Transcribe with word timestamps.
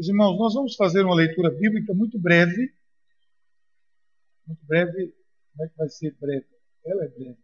Meus 0.00 0.08
irmãos, 0.08 0.38
nós 0.38 0.54
vamos 0.54 0.76
fazer 0.76 1.04
uma 1.04 1.14
leitura 1.14 1.50
bíblica 1.50 1.92
muito 1.92 2.18
breve. 2.18 2.74
Muito 4.46 4.64
breve. 4.64 5.14
Como 5.52 5.62
é 5.62 5.68
que 5.68 5.76
vai 5.76 5.88
ser 5.90 6.16
breve? 6.18 6.46
Ela 6.86 7.04
é 7.04 7.08
breve. 7.08 7.38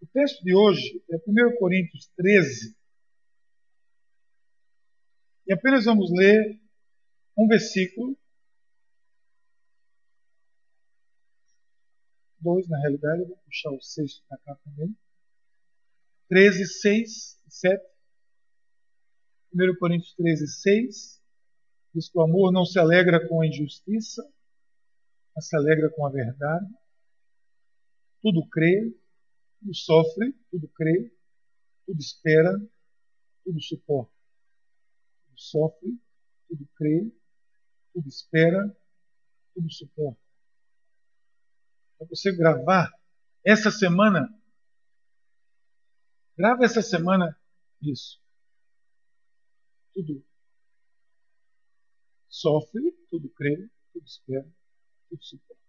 O 0.00 0.06
texto 0.06 0.42
de 0.42 0.54
hoje 0.54 1.04
é 1.10 1.16
1 1.16 1.58
Coríntios 1.58 2.10
13. 2.16 2.74
E 5.48 5.52
apenas 5.52 5.84
vamos 5.84 6.10
ler 6.10 6.58
um 7.36 7.46
versículo. 7.46 8.18
Dois, 12.40 12.66
na 12.70 12.78
realidade, 12.78 13.20
eu 13.20 13.28
vou 13.28 13.36
puxar 13.36 13.70
o 13.70 13.82
sexto 13.82 14.24
para 14.26 14.38
cá 14.38 14.56
também. 14.64 14.96
13, 16.30 16.64
6 16.64 17.38
e 17.46 17.50
7. 17.50 17.93
1 19.54 19.78
Coríntios 19.78 20.12
13, 20.14 20.48
6. 20.48 21.22
Diz 21.94 22.08
que 22.10 22.18
o 22.18 22.22
amor 22.22 22.52
não 22.52 22.64
se 22.64 22.78
alegra 22.78 23.26
com 23.28 23.40
a 23.40 23.46
injustiça, 23.46 24.28
mas 25.34 25.46
se 25.46 25.56
alegra 25.56 25.88
com 25.90 26.04
a 26.04 26.10
verdade. 26.10 26.66
Tudo 28.20 28.44
crê, 28.48 28.92
tudo 29.60 29.74
sofre, 29.74 30.32
tudo 30.50 30.66
crê, 30.68 31.14
tudo 31.86 32.00
espera, 32.00 32.52
tudo 33.44 33.60
suporta. 33.60 34.12
Tudo 35.26 35.40
sofre, 35.40 36.00
tudo 36.48 36.68
crê, 36.74 37.12
tudo 37.92 38.08
espera, 38.08 38.76
tudo 39.54 39.70
suporta. 39.70 40.20
Para 41.96 42.08
você 42.08 42.36
gravar 42.36 42.92
essa 43.44 43.70
semana, 43.70 44.28
grava 46.36 46.64
essa 46.64 46.82
semana 46.82 47.38
isso. 47.80 48.23
Tudo 49.94 50.24
sofre, 52.28 52.92
tudo 53.08 53.28
crê, 53.30 53.70
tudo 53.92 54.04
espera, 54.04 54.52
tudo 55.08 55.22
suporta. 55.22 55.62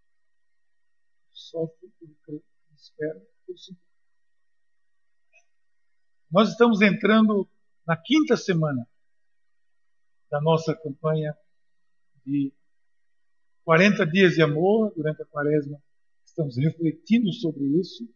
Sofre, 1.31 1.91
tudo 1.99 2.15
crê, 2.23 2.39
tudo 2.39 2.75
espera, 2.75 3.27
tudo 3.45 3.57
suporta. 3.59 3.85
Nós 6.31 6.49
estamos 6.49 6.81
entrando 6.81 7.47
na 7.85 7.95
quinta 7.95 8.35
semana 8.35 8.89
da 10.29 10.41
nossa 10.41 10.75
campanha 10.75 11.37
de 12.25 12.51
40 13.63 14.05
dias 14.07 14.33
de 14.33 14.41
amor 14.41 14.91
durante 14.95 15.21
a 15.21 15.25
quaresma. 15.25 15.81
Estamos 16.25 16.57
refletindo 16.57 17.31
sobre 17.31 17.63
isso. 17.79 18.11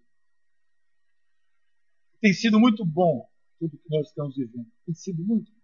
Tem 2.20 2.34
sido 2.34 2.60
muito 2.60 2.84
bom 2.84 3.30
tudo 3.60 3.78
que 3.78 3.90
nós 3.90 4.08
estamos 4.08 4.36
vivendo. 4.36 4.70
Tem 4.86 4.96
sido 4.96 5.24
muito. 5.24 5.59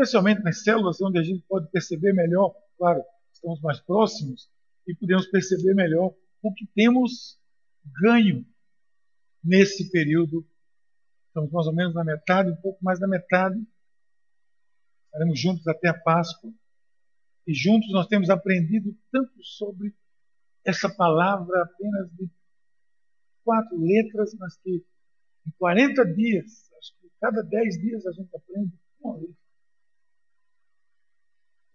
Especialmente 0.00 0.42
nas 0.42 0.62
células, 0.62 1.00
onde 1.02 1.18
a 1.18 1.22
gente 1.22 1.44
pode 1.46 1.70
perceber 1.70 2.12
melhor, 2.14 2.54
claro, 2.78 3.02
estamos 3.32 3.60
mais 3.60 3.80
próximos 3.80 4.48
e 4.86 4.94
podemos 4.94 5.26
perceber 5.26 5.74
melhor 5.74 6.14
o 6.42 6.54
que 6.54 6.66
temos 6.74 7.38
ganho 8.02 8.46
nesse 9.44 9.90
período 9.90 10.46
Estamos 11.30 11.52
mais 11.52 11.66
ou 11.68 11.72
menos 11.72 11.94
na 11.94 12.02
metade, 12.02 12.50
um 12.50 12.56
pouco 12.56 12.84
mais 12.84 12.98
da 12.98 13.06
metade. 13.06 13.56
Estaremos 15.06 15.38
juntos 15.38 15.64
até 15.68 15.88
a 15.88 15.94
Páscoa. 15.94 16.52
E 17.46 17.54
juntos 17.54 17.92
nós 17.92 18.08
temos 18.08 18.28
aprendido 18.28 18.96
tanto 19.12 19.32
sobre 19.44 19.94
essa 20.64 20.92
palavra 20.92 21.62
apenas 21.62 22.10
de 22.16 22.28
quatro 23.44 23.78
letras, 23.80 24.34
mas 24.40 24.56
que 24.56 24.84
em 25.46 25.50
40 25.56 26.04
dias, 26.14 26.68
acho 26.78 27.00
que 27.00 27.08
cada 27.20 27.42
10 27.42 27.80
dias 27.80 28.06
a 28.06 28.12
gente 28.12 28.34
aprende 28.34 28.76
uma 29.00 29.16
letra. 29.16 29.39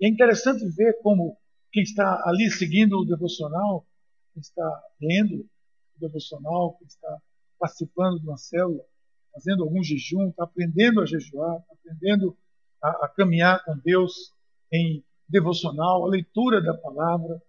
É 0.01 0.07
interessante 0.07 0.67
ver 0.69 0.99
como 1.01 1.37
quem 1.71 1.83
está 1.83 2.23
ali 2.25 2.49
seguindo 2.51 2.99
o 2.99 3.05
devocional, 3.05 3.87
quem 4.33 4.41
está 4.41 4.83
lendo 5.01 5.41
o 5.95 5.99
devocional, 5.99 6.77
quem 6.77 6.87
está 6.87 7.21
participando 7.57 8.19
de 8.19 8.27
uma 8.27 8.37
célula, 8.37 8.83
fazendo 9.33 9.63
algum 9.63 9.83
jejum, 9.83 10.29
está 10.29 10.43
aprendendo 10.43 11.01
a 11.01 11.05
jejuar, 11.05 11.59
está 11.59 11.73
aprendendo 11.73 12.37
a, 12.81 13.05
a 13.05 13.09
caminhar 13.09 13.63
com 13.63 13.77
Deus 13.79 14.33
em 14.71 15.03
devocional, 15.27 16.05
a 16.05 16.09
leitura 16.09 16.61
da 16.61 16.73
palavra, 16.73 17.41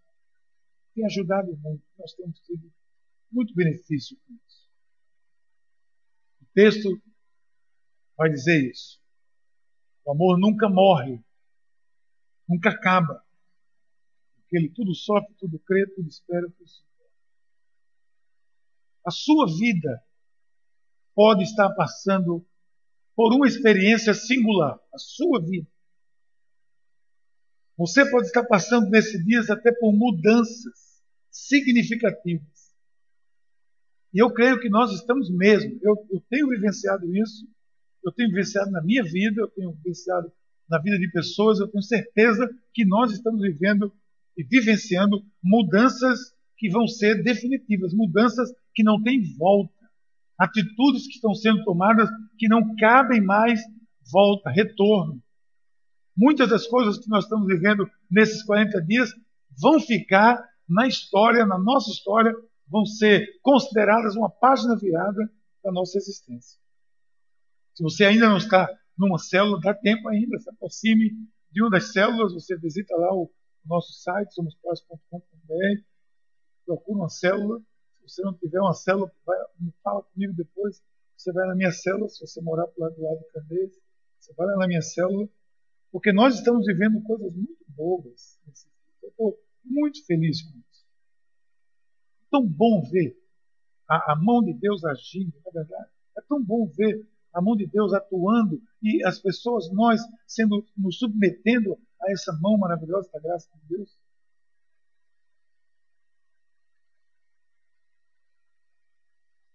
tem 0.94 1.04
ajudado 1.04 1.56
muito. 1.58 1.84
Nós 1.98 2.12
temos 2.14 2.40
tido 2.40 2.72
muito 3.30 3.54
benefício 3.54 4.16
com 4.26 4.34
isso. 4.34 4.66
O 6.40 6.46
texto 6.54 7.02
vai 8.16 8.30
dizer 8.30 8.70
isso. 8.70 9.00
O 10.04 10.12
amor 10.12 10.38
nunca 10.38 10.68
morre, 10.68 11.22
nunca 12.48 12.70
acaba. 12.70 13.24
Porque 14.36 14.56
ele 14.56 14.68
tudo 14.68 14.94
sofre, 14.94 15.34
tudo 15.38 15.58
crê, 15.58 15.86
tudo 15.94 16.08
espera, 16.08 16.48
tudo 16.50 16.68
suporta. 16.68 17.12
A 19.04 19.10
sua 19.10 19.46
vida 19.46 20.02
pode 21.14 21.42
estar 21.42 21.70
passando 21.74 22.46
por 23.14 23.32
uma 23.32 23.46
experiência 23.46 24.12
singular, 24.12 24.78
a 24.92 24.98
sua 24.98 25.40
vida. 25.40 25.66
Você 27.76 28.08
pode 28.10 28.26
estar 28.26 28.44
passando 28.44 28.88
nesses 28.90 29.24
dias 29.24 29.50
até 29.50 29.72
por 29.72 29.92
mudanças 29.92 31.02
significativas. 31.30 32.74
E 34.12 34.18
eu 34.18 34.32
creio 34.32 34.60
que 34.60 34.68
nós 34.68 34.92
estamos 34.92 35.30
mesmo. 35.30 35.78
Eu, 35.82 35.94
eu 36.10 36.22
tenho 36.30 36.48
vivenciado 36.48 37.14
isso, 37.14 37.46
eu 38.04 38.12
tenho 38.12 38.30
vivenciado 38.30 38.70
na 38.70 38.82
minha 38.82 39.02
vida, 39.02 39.42
eu 39.42 39.48
tenho 39.48 39.72
vivenciado 39.72 40.32
na 40.68 40.78
vida 40.78 40.98
de 40.98 41.10
pessoas, 41.10 41.60
eu 41.60 41.68
tenho 41.68 41.82
certeza 41.82 42.48
que 42.72 42.84
nós 42.84 43.12
estamos 43.12 43.40
vivendo 43.40 43.92
e 44.36 44.44
vivenciando 44.44 45.24
mudanças 45.42 46.18
que 46.56 46.68
vão 46.68 46.86
ser 46.86 47.22
definitivas, 47.22 47.92
mudanças 47.94 48.50
que 48.74 48.82
não 48.82 49.02
têm 49.02 49.22
volta 49.36 49.76
atitudes 50.38 51.06
que 51.06 51.14
estão 51.14 51.34
sendo 51.34 51.64
tomadas 51.64 52.08
que 52.38 52.48
não 52.48 52.76
cabem 52.76 53.20
mais 53.20 53.60
volta, 54.12 54.50
retorno. 54.50 55.22
Muitas 56.16 56.48
das 56.48 56.66
coisas 56.66 56.98
que 56.98 57.08
nós 57.08 57.24
estamos 57.24 57.46
vivendo 57.46 57.88
nesses 58.10 58.42
40 58.42 58.80
dias 58.82 59.10
vão 59.58 59.80
ficar 59.80 60.42
na 60.68 60.86
história, 60.86 61.46
na 61.46 61.58
nossa 61.58 61.90
história, 61.90 62.34
vão 62.68 62.84
ser 62.84 63.26
consideradas 63.42 64.16
uma 64.16 64.30
página 64.30 64.76
virada 64.76 65.30
da 65.62 65.72
nossa 65.72 65.98
existência. 65.98 66.58
Se 67.74 67.82
você 67.82 68.04
ainda 68.04 68.28
não 68.28 68.38
está 68.38 68.68
numa 68.96 69.18
célula, 69.18 69.60
dá 69.60 69.74
tempo 69.74 70.08
ainda, 70.08 70.38
se 70.38 70.48
aproxime 70.48 71.12
de 71.50 71.62
uma 71.62 71.70
das 71.70 71.92
células, 71.92 72.32
você 72.32 72.56
visita 72.56 72.94
lá 72.96 73.14
o 73.14 73.30
nosso 73.64 73.92
site, 73.92 74.34
somospais.com.br, 74.34 75.82
procura 76.64 76.98
uma 76.98 77.08
célula, 77.08 77.60
se 77.92 78.02
você 78.02 78.22
não 78.22 78.34
tiver 78.34 78.60
uma 78.60 78.74
célula, 78.74 79.10
vai, 79.24 79.38
me 79.58 79.72
fala 79.82 80.02
comigo 80.02 80.32
depois. 80.32 80.82
Você 81.16 81.32
vai 81.32 81.46
na 81.46 81.54
minha 81.54 81.72
célula, 81.72 82.08
se 82.08 82.20
você 82.20 82.40
morar 82.40 82.66
do 82.66 82.72
lado, 82.78 82.94
do 82.94 83.02
lado 83.02 83.18
de 83.18 83.32
Candeias, 83.32 83.72
você 84.20 84.32
vai 84.34 84.46
lá 84.46 84.56
na 84.56 84.66
minha 84.68 84.82
célula, 84.82 85.28
porque 85.90 86.12
nós 86.12 86.34
estamos 86.34 86.66
vivendo 86.66 87.02
coisas 87.02 87.32
muito 87.32 87.64
boas. 87.68 88.38
Eu 89.02 89.08
estou 89.08 89.40
muito 89.64 90.04
feliz 90.04 90.42
com 90.42 90.58
isso. 90.58 90.86
É 92.22 92.26
tão 92.30 92.46
bom 92.46 92.82
ver 92.90 93.18
a, 93.88 94.12
a 94.12 94.16
mão 94.16 94.42
de 94.42 94.52
Deus 94.52 94.84
agindo, 94.84 95.32
na 95.44 95.50
é 95.50 95.52
verdade. 95.52 95.90
É 96.18 96.20
tão 96.22 96.42
bom 96.42 96.66
ver 96.66 97.06
a 97.36 97.42
mão 97.42 97.54
de 97.54 97.66
Deus 97.66 97.92
atuando 97.92 98.58
e 98.82 99.04
as 99.04 99.20
pessoas, 99.20 99.70
nós, 99.70 100.00
sendo 100.26 100.64
nos 100.74 100.98
submetendo 100.98 101.78
a 102.00 102.10
essa 102.10 102.32
mão 102.40 102.56
maravilhosa 102.56 103.10
da 103.12 103.20
graça 103.20 103.46
de 103.54 103.76
Deus. 103.76 103.94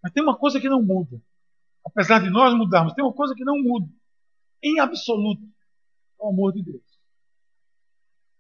Mas 0.04 0.14
tem 0.14 0.22
uma 0.22 0.38
coisa 0.38 0.62
que 0.62 0.70
não 0.70 0.84
muda. 0.84 1.20
Apesar 1.84 2.20
de 2.20 2.30
nós 2.30 2.54
mudarmos, 2.54 2.94
tem 2.94 3.04
uma 3.04 3.14
coisa 3.14 3.34
que 3.34 3.44
não 3.44 3.60
muda. 3.60 3.92
Em 4.62 4.80
absoluto. 4.80 5.42
É 6.20 6.24
o 6.24 6.30
amor 6.30 6.54
de 6.54 6.62
Deus. 6.62 6.84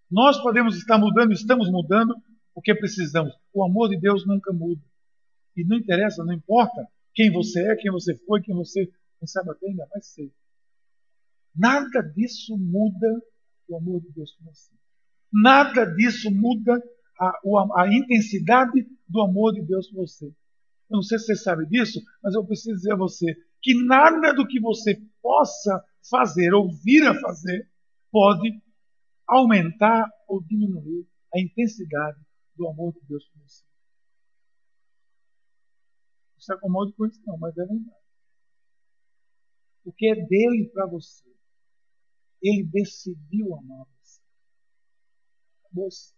Nós 0.10 0.40
podemos 0.40 0.78
estar 0.78 1.00
mudando, 1.00 1.32
estamos 1.32 1.68
mudando, 1.72 2.16
porque 2.54 2.76
precisamos. 2.76 3.34
O 3.52 3.64
amor 3.64 3.90
de 3.90 4.00
Deus 4.00 4.24
nunca 4.28 4.54
muda. 4.54 4.82
E 5.58 5.64
não 5.64 5.78
interessa, 5.78 6.24
não 6.24 6.34
importa 6.34 6.88
quem 7.14 7.32
você 7.32 7.72
é, 7.72 7.76
quem 7.76 7.92
você 7.92 8.16
foi, 8.26 8.42
quem 8.42 8.56
você, 8.56 8.88
quem 9.22 9.28
sabe 9.28 9.52
até 9.52 9.68
ainda 9.68 9.86
vai 9.86 10.02
ser. 10.02 10.34
Nada 11.56 12.02
disso 12.02 12.58
muda 12.58 13.22
o 13.68 13.78
amor 13.78 14.02
de 14.02 14.12
Deus 14.14 14.32
por 14.34 14.46
você. 14.46 14.74
Nada 15.32 15.86
disso 15.86 16.32
muda 16.32 16.82
a, 17.20 17.82
a 17.84 17.94
intensidade 17.94 18.84
do 19.08 19.22
amor 19.22 19.54
de 19.54 19.62
Deus 19.62 19.88
por 19.92 20.08
você. 20.08 20.26
Eu 20.26 20.96
não 20.96 21.04
sei 21.04 21.20
se 21.20 21.26
você 21.26 21.36
sabe 21.36 21.68
disso, 21.68 22.02
mas 22.24 22.34
eu 22.34 22.44
preciso 22.44 22.76
dizer 22.76 22.94
a 22.94 22.98
você 22.98 23.38
que 23.62 23.76
nada 23.86 24.34
do 24.34 24.48
que 24.48 24.60
você 24.60 25.00
possa 25.22 25.86
fazer 26.10 26.52
ou 26.56 26.74
vir 26.84 27.08
a 27.08 27.14
fazer 27.22 27.70
pode 28.12 28.60
aumentar 29.28 30.10
ou 30.28 30.44
diminuir 30.44 31.08
a 31.32 31.40
intensidade 31.40 32.20
do 32.56 32.68
amor 32.68 32.92
de 32.94 33.02
Deus 33.08 33.24
por 33.30 33.40
você. 33.44 33.64
Não 36.34 36.42
se 36.42 36.54
acomode 36.54 36.94
com 36.94 37.06
isso, 37.06 37.22
não, 37.24 37.38
mas 37.38 37.56
é 37.56 37.66
verdade. 37.66 38.01
O 39.84 39.92
que 39.92 40.08
é 40.08 40.16
dele 40.16 40.70
para 40.74 40.86
você 40.86 41.30
Ele 42.42 42.64
decidiu 42.64 43.56
amar 43.56 43.86
você. 44.00 44.22
Moça, 45.74 46.14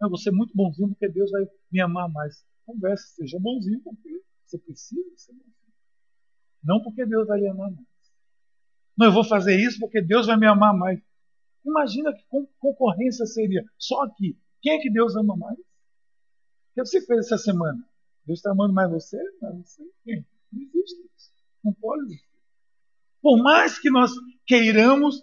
eu 0.00 0.08
vou 0.08 0.18
ser 0.18 0.30
muito 0.30 0.54
bonzinho 0.54 0.88
porque 0.88 1.08
Deus 1.08 1.30
vai 1.30 1.46
me 1.70 1.80
amar 1.80 2.08
mais. 2.08 2.44
Converse, 2.64 3.14
seja 3.14 3.38
bonzinho 3.38 3.80
porque 3.82 4.22
você 4.46 4.58
precisa 4.58 5.16
ser 5.16 5.32
bonzinho. 5.32 5.54
Não 6.62 6.82
porque 6.82 7.04
Deus 7.04 7.26
vai 7.26 7.40
lhe 7.40 7.48
amar 7.48 7.70
mais. 7.70 7.86
Não, 8.96 9.06
eu 9.06 9.12
vou 9.12 9.24
fazer 9.24 9.56
isso 9.56 9.78
porque 9.78 10.00
Deus 10.00 10.26
vai 10.26 10.36
me 10.36 10.46
amar 10.46 10.76
mais. 10.76 11.00
Imagina 11.64 12.14
que 12.14 12.24
concorrência 12.58 13.26
seria. 13.26 13.64
Só 13.78 14.02
aqui. 14.04 14.38
Quem 14.62 14.72
é 14.72 14.78
que 14.78 14.90
Deus 14.90 15.16
ama 15.16 15.36
mais? 15.36 15.58
O 15.58 16.74
que 16.74 16.84
você 16.84 17.04
fez 17.04 17.26
essa 17.26 17.38
semana? 17.38 17.82
Deus 18.24 18.38
está 18.38 18.52
amando 18.52 18.72
mais 18.72 18.90
você? 18.90 19.18
Mais 19.40 19.56
você? 19.56 19.82
Quem? 20.04 20.24
Não 20.52 20.62
existe 20.62 21.10
isso. 21.16 21.32
Não 21.64 21.72
pode 21.74 22.04
existir. 22.04 22.29
Por 23.20 23.42
mais 23.42 23.78
que 23.78 23.90
nós 23.90 24.10
queiramos, 24.46 25.22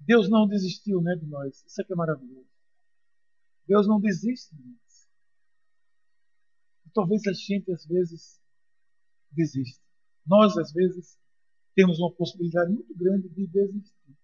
Deus 0.00 0.28
não 0.28 0.46
desistiu 0.46 1.00
né, 1.00 1.14
de 1.14 1.26
nós. 1.26 1.64
Isso 1.66 1.80
aqui 1.80 1.92
é 1.92 1.96
maravilhoso. 1.96 2.48
Deus 3.66 3.86
não 3.86 4.00
desiste 4.00 4.54
de 4.54 4.62
nós. 4.62 5.08
Talvez 6.92 7.26
a 7.26 7.32
gente, 7.32 7.72
às 7.72 7.86
vezes, 7.86 8.40
desista. 9.30 9.82
Nós, 10.26 10.56
às 10.58 10.72
vezes, 10.72 11.18
temos 11.74 11.98
uma 11.98 12.12
possibilidade 12.12 12.70
muito 12.72 12.94
grande 12.94 13.28
de 13.30 13.46
desistir. 13.46 14.16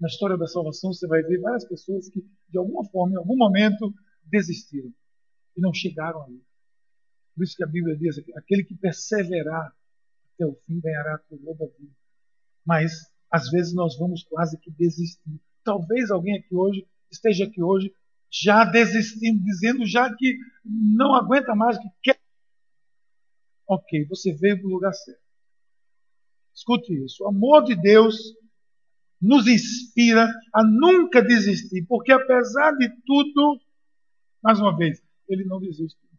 Na 0.00 0.08
história 0.08 0.38
da 0.38 0.46
salvação, 0.46 0.92
você 0.92 1.06
vai 1.06 1.22
ver 1.22 1.40
várias 1.40 1.68
pessoas 1.68 2.08
que, 2.08 2.22
de 2.48 2.58
alguma 2.58 2.88
forma, 2.88 3.14
em 3.14 3.18
algum 3.18 3.36
momento, 3.36 3.92
desistiram 4.24 4.94
e 5.56 5.60
não 5.60 5.74
chegaram 5.74 6.22
ali. 6.22 6.42
Por 7.40 7.44
isso 7.44 7.56
que 7.56 7.64
a 7.64 7.66
Bíblia 7.66 7.96
diz: 7.96 8.18
aquele 8.36 8.62
que 8.62 8.74
perseverar 8.74 9.74
até 10.34 10.44
o 10.44 10.52
fim 10.66 10.78
ganhará 10.78 11.14
a 11.14 11.18
coroa 11.20 11.56
da 11.56 11.64
vida. 11.64 11.96
Mas, 12.66 13.10
às 13.30 13.48
vezes, 13.48 13.72
nós 13.72 13.96
vamos 13.96 14.24
quase 14.24 14.58
que 14.58 14.70
desistir. 14.70 15.40
Talvez 15.64 16.10
alguém 16.10 16.36
aqui 16.36 16.54
hoje 16.54 16.86
esteja 17.10 17.46
aqui 17.46 17.62
hoje 17.62 17.94
já 18.30 18.66
desistindo, 18.66 19.42
dizendo 19.42 19.86
já 19.86 20.14
que 20.14 20.36
não 20.66 21.14
aguenta 21.14 21.54
mais, 21.54 21.78
que 21.78 21.88
quer. 22.02 22.20
Ok, 23.66 24.04
você 24.04 24.34
veio 24.34 24.58
para 24.58 24.66
o 24.66 24.72
lugar 24.72 24.92
certo. 24.92 25.22
Escute 26.54 26.92
isso. 26.92 27.24
O 27.24 27.28
amor 27.28 27.64
de 27.64 27.74
Deus 27.74 28.18
nos 29.18 29.46
inspira 29.46 30.28
a 30.52 30.62
nunca 30.62 31.22
desistir, 31.22 31.86
porque 31.86 32.12
apesar 32.12 32.72
de 32.72 32.90
tudo, 33.06 33.58
mais 34.42 34.60
uma 34.60 34.76
vez, 34.76 35.02
ele 35.26 35.44
não 35.44 35.58
desiste. 35.58 36.09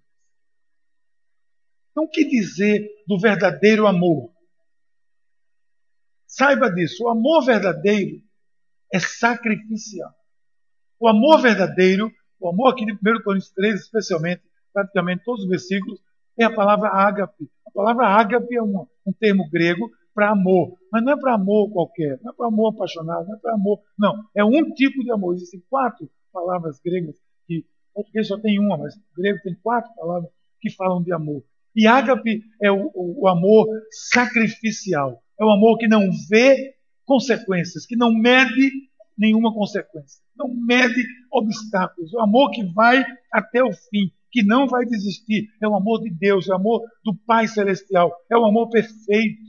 Então, 1.92 2.04
o 2.06 2.10
que 2.10 2.26
dizer 2.26 2.88
do 3.08 3.20
verdadeiro 3.20 3.86
amor? 3.86 4.32
Saiba 6.26 6.70
disso, 6.70 7.04
o 7.04 7.10
amor 7.10 7.44
verdadeiro 7.44 8.22
é 8.94 9.00
sacrificial. 9.00 10.12
O 11.00 11.08
amor 11.08 11.42
verdadeiro, 11.42 12.10
o 12.40 12.50
amor 12.50 12.72
aqui 12.72 12.86
de 12.86 12.94
1 12.94 13.24
Coríntios 13.24 13.52
13, 13.52 13.82
especialmente, 13.82 14.42
praticamente 14.74 15.24
todos 15.26 15.44
os 15.44 15.50
versículos, 15.50 16.00
é 16.40 16.46
a 16.46 16.54
palavra 16.54 16.90
ágape. 16.90 17.50
A 17.68 17.72
palavra 17.72 18.08
ágape 18.08 18.56
é 18.56 18.64
um, 18.64 18.88
um 19.06 19.12
termo 19.12 19.50
grego 19.50 19.90
para 20.14 20.32
amor, 20.32 20.78
mas 20.92 21.04
não 21.04 21.14
é 21.14 21.20
para 21.20 21.36
amor 21.36 21.72
qualquer, 21.72 22.20
não 22.22 22.32
é 22.32 22.36
para 22.36 22.48
amor 22.48 22.74
apaixonado, 22.74 23.28
não 23.28 23.36
é 23.36 23.40
para 23.40 23.54
amor. 23.54 23.82
Não, 23.98 24.26
é 24.36 24.44
um 24.44 24.72
tipo 24.74 25.04
de 25.04 25.12
amor. 25.12 25.36
Existem 25.36 25.62
quatro 25.70 26.10
palavras 26.32 26.80
gregas, 26.80 27.16
que 27.48 27.66
português 27.94 28.28
só 28.28 28.38
tem 28.40 28.60
uma, 28.60 28.78
mas 28.78 28.96
o 28.96 29.02
grego 29.18 29.40
tem 29.44 29.56
quatro 29.56 29.94
palavras 29.96 30.32
que 30.60 30.70
falam 30.70 31.02
de 31.02 31.12
amor. 31.14 31.44
E 31.76 31.88
ágape 31.88 32.44
é 32.62 32.72
o, 32.72 32.92
o, 32.94 33.24
o 33.24 33.28
amor 33.28 33.68
sacrificial, 34.12 35.22
é 35.40 35.46
o 35.46 35.50
amor 35.50 35.78
que 35.78 35.88
não 35.88 36.10
vê 36.30 36.76
consequências, 37.06 37.86
que 37.86 37.96
não 37.96 38.14
mede 38.14 38.72
nenhuma 39.18 39.54
consequência. 39.54 40.22
Não 40.36 40.48
mede 40.48 41.06
obstáculos. 41.32 42.14
O 42.14 42.20
amor 42.20 42.52
que 42.52 42.64
vai 42.74 43.06
até 43.32 43.64
o 43.64 43.72
fim, 43.72 44.12
que 44.32 44.44
não 44.44 44.68
vai 44.68 44.86
desistir. 44.86 45.50
É 45.62 45.68
o 45.68 45.76
amor 45.76 46.02
de 46.02 46.10
Deus, 46.10 46.50
é 46.50 46.54
o 46.54 46.56
amor 46.56 46.82
do 47.04 47.16
Pai 47.28 47.48
Celestial. 47.48 48.12
É 48.30 48.38
o 48.38 48.46
amor 48.46 48.70
perfeito. 48.70 49.42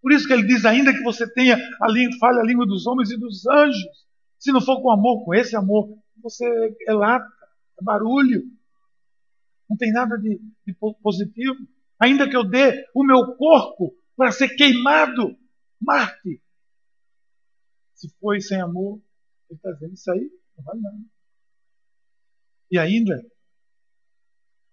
Por 0.00 0.10
isso 0.10 0.26
que 0.26 0.32
ele 0.32 0.46
diz 0.46 0.64
ainda 0.64 0.92
que 0.92 1.02
você 1.02 1.32
tenha 1.32 1.56
a 1.80 1.88
língua, 1.88 2.18
fale 2.18 2.40
a 2.40 2.44
língua 2.44 2.66
dos 2.66 2.86
homens 2.86 3.10
e 3.10 3.16
dos 3.16 3.46
anjos. 3.46 3.86
Se 4.38 4.50
não 4.50 4.60
for 4.60 4.82
com 4.82 4.90
amor, 4.90 5.24
com 5.24 5.32
esse 5.32 5.54
amor, 5.54 5.88
você 6.20 6.44
é 6.88 6.92
lata, 6.92 7.24
é 7.80 7.84
barulho. 7.84 8.42
Não 9.72 9.76
tem 9.78 9.90
nada 9.90 10.18
de, 10.18 10.38
de 10.66 10.74
positivo. 11.02 11.56
Ainda 11.98 12.28
que 12.28 12.36
eu 12.36 12.44
dê 12.44 12.84
o 12.94 13.02
meu 13.02 13.34
corpo 13.36 13.96
para 14.14 14.30
ser 14.30 14.54
queimado, 14.54 15.34
Marte, 15.80 16.42
se 17.94 18.14
foi 18.20 18.42
sem 18.42 18.60
amor, 18.60 19.00
ele 19.48 19.56
está 19.56 19.72
dizendo 19.72 19.94
isso 19.94 20.12
aí, 20.12 20.30
não 20.58 20.64
vale 20.64 20.80
nada. 20.82 20.98
E 22.70 22.78
ainda, 22.78 23.24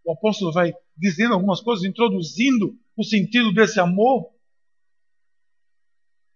o 0.04 0.12
apóstolo 0.12 0.51
vai 0.51 0.74
dizendo 0.98 1.34
algumas 1.34 1.62
coisas, 1.62 1.86
introduzindo 1.86 2.78
o 2.98 3.04
sentido 3.06 3.54
desse 3.54 3.80
amor. 3.80 4.36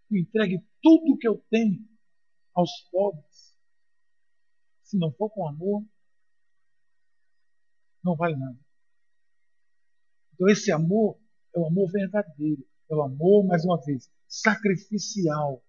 Eu 0.09 0.19
entregue 0.19 0.65
tudo 0.81 1.17
que 1.17 1.27
eu 1.27 1.43
tenho 1.49 1.85
aos 2.53 2.71
pobres. 2.89 3.57
Se 4.83 4.97
não 4.97 5.11
for 5.11 5.29
com 5.31 5.49
amor, 5.49 5.83
não 8.03 8.15
vale 8.15 8.35
nada. 8.35 8.57
Então, 10.33 10.49
esse 10.49 10.71
amor 10.71 11.17
é 11.55 11.59
o 11.59 11.67
amor 11.67 11.91
verdadeiro. 11.91 12.65
É 12.89 12.95
o 12.95 13.01
amor, 13.01 13.45
mais 13.45 13.63
uma 13.63 13.79
vez, 13.81 14.11
sacrificial. 14.27 15.63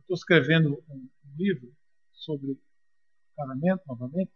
Estou 0.00 0.16
escrevendo 0.16 0.82
um, 0.88 1.08
livro 1.36 1.72
sobre 2.12 2.60
casamento, 3.36 3.82
novamente. 3.86 4.32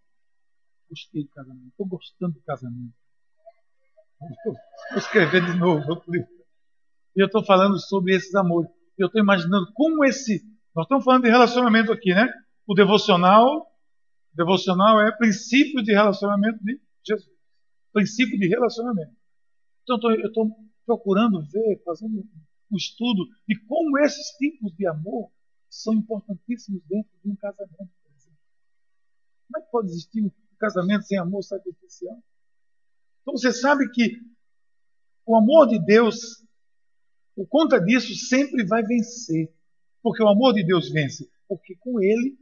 Gostei 0.89 1.25
do 1.25 1.31
casamento. 1.31 1.69
Estou 1.69 1.87
gostando 1.87 2.35
do 2.35 2.43
casamento. 2.43 2.95
Vou 4.45 4.57
escrever 4.97 5.45
de 5.45 5.59
novo 5.59 5.91
outro 5.91 6.13
livro. 6.13 6.29
E 7.17 7.21
eu 7.21 7.27
estou 7.27 7.45
falando 7.45 7.79
sobre 7.81 8.15
esses 8.15 8.35
amores. 8.35 8.71
Eu 8.97 9.09
estou 9.09 9.21
imaginando 9.21 9.73
como 9.75 10.05
esse. 10.05 10.45
Nós 10.75 10.85
estamos 10.85 11.05
falando 11.05 11.25
de 11.25 11.31
relacionamento 11.31 11.93
aqui, 11.93 12.15
né? 12.15 12.33
O 12.67 12.75
devocional. 12.75 13.71
Devocional 14.33 15.01
é 15.01 15.17
princípio 15.17 15.83
de 15.83 15.93
relacionamento 15.93 16.59
de 16.65 16.81
Jesus. 17.07 17.35
Princípio 17.93 18.39
de 18.39 18.49
relacionamento. 18.49 19.15
Então 19.83 19.99
eu 20.11 20.27
estou 20.27 20.51
procurando 20.85 21.41
ver, 21.43 21.83
fazendo 21.85 22.25
um 22.71 22.77
estudo 22.77 23.25
de 23.47 23.59
como 23.67 23.99
esses 24.01 24.29
tipos 24.37 24.75
de 24.75 24.87
amor 24.87 25.31
são 25.71 25.95
importantíssimos 25.95 26.83
dentro 26.89 27.11
de 27.23 27.31
um 27.31 27.37
casamento. 27.37 27.93
Como 29.47 29.59
é 29.59 29.61
que 29.61 29.71
pode 29.71 29.89
existir 29.89 30.23
um 30.23 30.31
casamento 30.59 31.05
sem 31.05 31.19
amor 31.19 31.43
sacrificial? 31.43 32.17
Então 33.23 33.37
você 33.37 33.53
sabe 33.53 33.89
que 33.91 34.21
o 35.27 35.37
amor 35.37 35.69
de 35.69 35.79
Deus, 35.85 36.45
por 37.35 37.47
conta 37.47 37.79
disso, 37.81 38.15
sempre 38.15 38.67
vai 38.67 38.83
vencer. 38.83 39.53
Porque 40.03 40.23
o 40.23 40.29
amor 40.29 40.53
de 40.53 40.65
Deus 40.65 40.91
vence. 40.91 41.31
Porque 41.49 41.75
com 41.77 42.01
ele, 42.01 42.37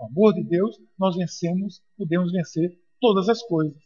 o 0.00 0.06
amor 0.06 0.32
de 0.32 0.42
Deus, 0.42 0.76
nós 0.98 1.14
vencemos, 1.14 1.82
podemos 1.96 2.32
vencer 2.32 2.72
todas 2.98 3.28
as 3.28 3.42
coisas. 3.42 3.76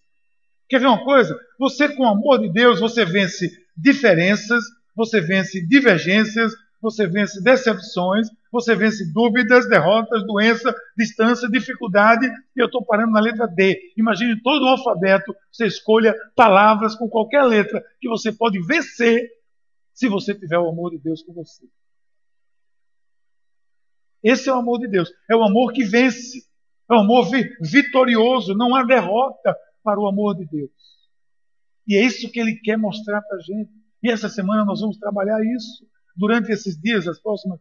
Quer 0.68 0.78
ver 0.78 0.86
uma 0.86 1.04
coisa? 1.04 1.36
Você, 1.58 1.88
com 1.88 2.04
o 2.04 2.08
amor 2.08 2.38
de 2.38 2.50
Deus, 2.50 2.78
você 2.78 3.04
vence 3.04 3.50
diferenças, 3.76 4.62
você 4.94 5.20
vence 5.20 5.66
divergências, 5.66 6.52
você 6.80 7.06
vence 7.06 7.42
decepções, 7.42 8.28
você 8.52 8.76
vence 8.76 9.12
dúvidas, 9.12 9.68
derrotas, 9.68 10.24
doença, 10.24 10.72
distância, 10.96 11.48
dificuldade. 11.48 12.26
E 12.56 12.60
eu 12.60 12.66
estou 12.66 12.84
parando 12.84 13.10
na 13.10 13.20
letra 13.20 13.48
D. 13.48 13.92
Imagine 13.96 14.40
todo 14.40 14.62
o 14.62 14.68
alfabeto, 14.68 15.34
você 15.50 15.66
escolha 15.66 16.14
palavras 16.36 16.94
com 16.94 17.08
qualquer 17.08 17.42
letra 17.42 17.82
que 18.00 18.08
você 18.08 18.30
pode 18.30 18.60
vencer 18.60 19.28
se 19.92 20.08
você 20.08 20.34
tiver 20.34 20.58
o 20.58 20.68
amor 20.68 20.92
de 20.92 20.98
Deus 20.98 21.22
com 21.22 21.32
você. 21.32 21.64
Esse 24.24 24.48
é 24.48 24.52
o 24.52 24.56
amor 24.56 24.78
de 24.80 24.88
Deus. 24.88 25.12
É 25.30 25.36
o 25.36 25.44
amor 25.44 25.72
que 25.72 25.84
vence. 25.84 26.42
É 26.90 26.94
o 26.94 27.00
amor 27.00 27.28
vitorioso. 27.60 28.54
Não 28.54 28.74
há 28.74 28.82
derrota 28.82 29.54
para 29.82 30.00
o 30.00 30.06
amor 30.06 30.34
de 30.34 30.46
Deus. 30.46 30.70
E 31.86 31.96
é 31.96 32.04
isso 32.04 32.30
que 32.32 32.40
ele 32.40 32.58
quer 32.64 32.78
mostrar 32.78 33.20
para 33.20 33.36
a 33.36 33.40
gente. 33.40 33.70
E 34.02 34.10
essa 34.10 34.28
semana 34.28 34.64
nós 34.64 34.80
vamos 34.80 34.96
trabalhar 34.96 35.38
isso. 35.44 35.86
Durante 36.16 36.50
esses 36.50 36.80
dias, 36.80 37.06
as 37.06 37.20
próximas 37.20 37.60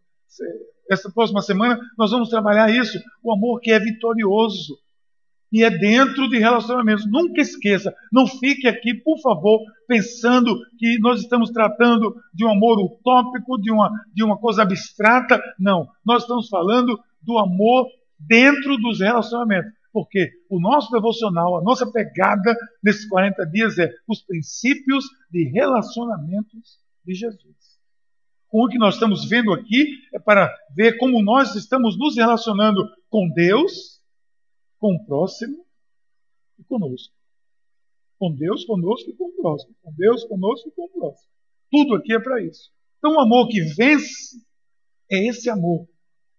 essa 0.89 1.11
próxima 1.11 1.41
semana, 1.41 1.79
nós 1.97 2.11
vamos 2.11 2.29
trabalhar 2.29 2.69
isso, 2.69 2.99
o 3.23 3.33
amor 3.33 3.59
que 3.59 3.71
é 3.71 3.79
vitorioso. 3.79 4.77
E 5.53 5.63
é 5.63 5.69
dentro 5.69 6.27
de 6.27 6.39
relacionamentos. 6.39 7.05
Nunca 7.05 7.39
esqueça, 7.39 7.93
não 8.11 8.25
fique 8.25 8.67
aqui, 8.67 8.95
por 8.95 9.19
favor, 9.21 9.61
pensando 9.87 10.59
que 10.79 10.97
nós 10.99 11.21
estamos 11.21 11.51
tratando 11.51 12.15
de 12.33 12.43
um 12.43 12.49
amor 12.49 12.79
utópico, 12.79 13.61
de 13.61 13.71
uma, 13.71 13.91
de 14.11 14.23
uma 14.23 14.35
coisa 14.35 14.63
abstrata. 14.63 15.39
Não. 15.59 15.87
Nós 16.03 16.23
estamos 16.23 16.49
falando 16.49 16.99
do 17.21 17.37
amor 17.37 17.87
dentro 18.19 18.77
dos 18.77 18.99
relacionamentos. 18.99 19.71
Porque 19.93 20.31
o 20.49 20.59
nosso 20.59 20.91
devocional, 20.91 21.55
a 21.55 21.61
nossa 21.61 21.85
pegada 21.91 22.55
nesses 22.83 23.07
40 23.07 23.45
dias 23.45 23.77
é 23.77 23.91
os 24.07 24.23
princípios 24.23 25.05
de 25.29 25.43
relacionamentos 25.53 26.79
de 27.05 27.13
Jesus. 27.13 27.53
O 28.51 28.67
que 28.67 28.79
nós 28.79 28.95
estamos 28.95 29.29
vendo 29.29 29.53
aqui 29.53 29.87
é 30.13 30.19
para 30.19 30.51
ver 30.75 30.97
como 30.97 31.21
nós 31.21 31.55
estamos 31.55 31.97
nos 31.97 32.15
relacionando 32.15 32.87
com 33.07 33.29
Deus, 33.29 33.92
com 34.83 34.95
o 34.95 35.05
próximo 35.05 35.65
e 36.59 36.63
conosco. 36.65 37.15
Com 38.19 38.35
Deus, 38.35 38.65
conosco 38.65 39.09
e 39.09 39.15
com 39.15 39.29
o 39.29 39.31
próximo. 39.31 39.73
Com 39.81 39.93
Deus, 39.93 40.25
conosco 40.25 40.67
e 40.67 40.71
com 40.73 40.83
o 40.83 40.89
próximo. 40.89 41.29
Tudo 41.71 41.95
aqui 41.95 42.13
é 42.13 42.19
para 42.19 42.43
isso. 42.43 42.69
Então, 42.97 43.15
o 43.15 43.19
amor 43.21 43.47
que 43.47 43.61
vence 43.61 44.45
é 45.09 45.25
esse 45.25 45.49
amor. 45.49 45.87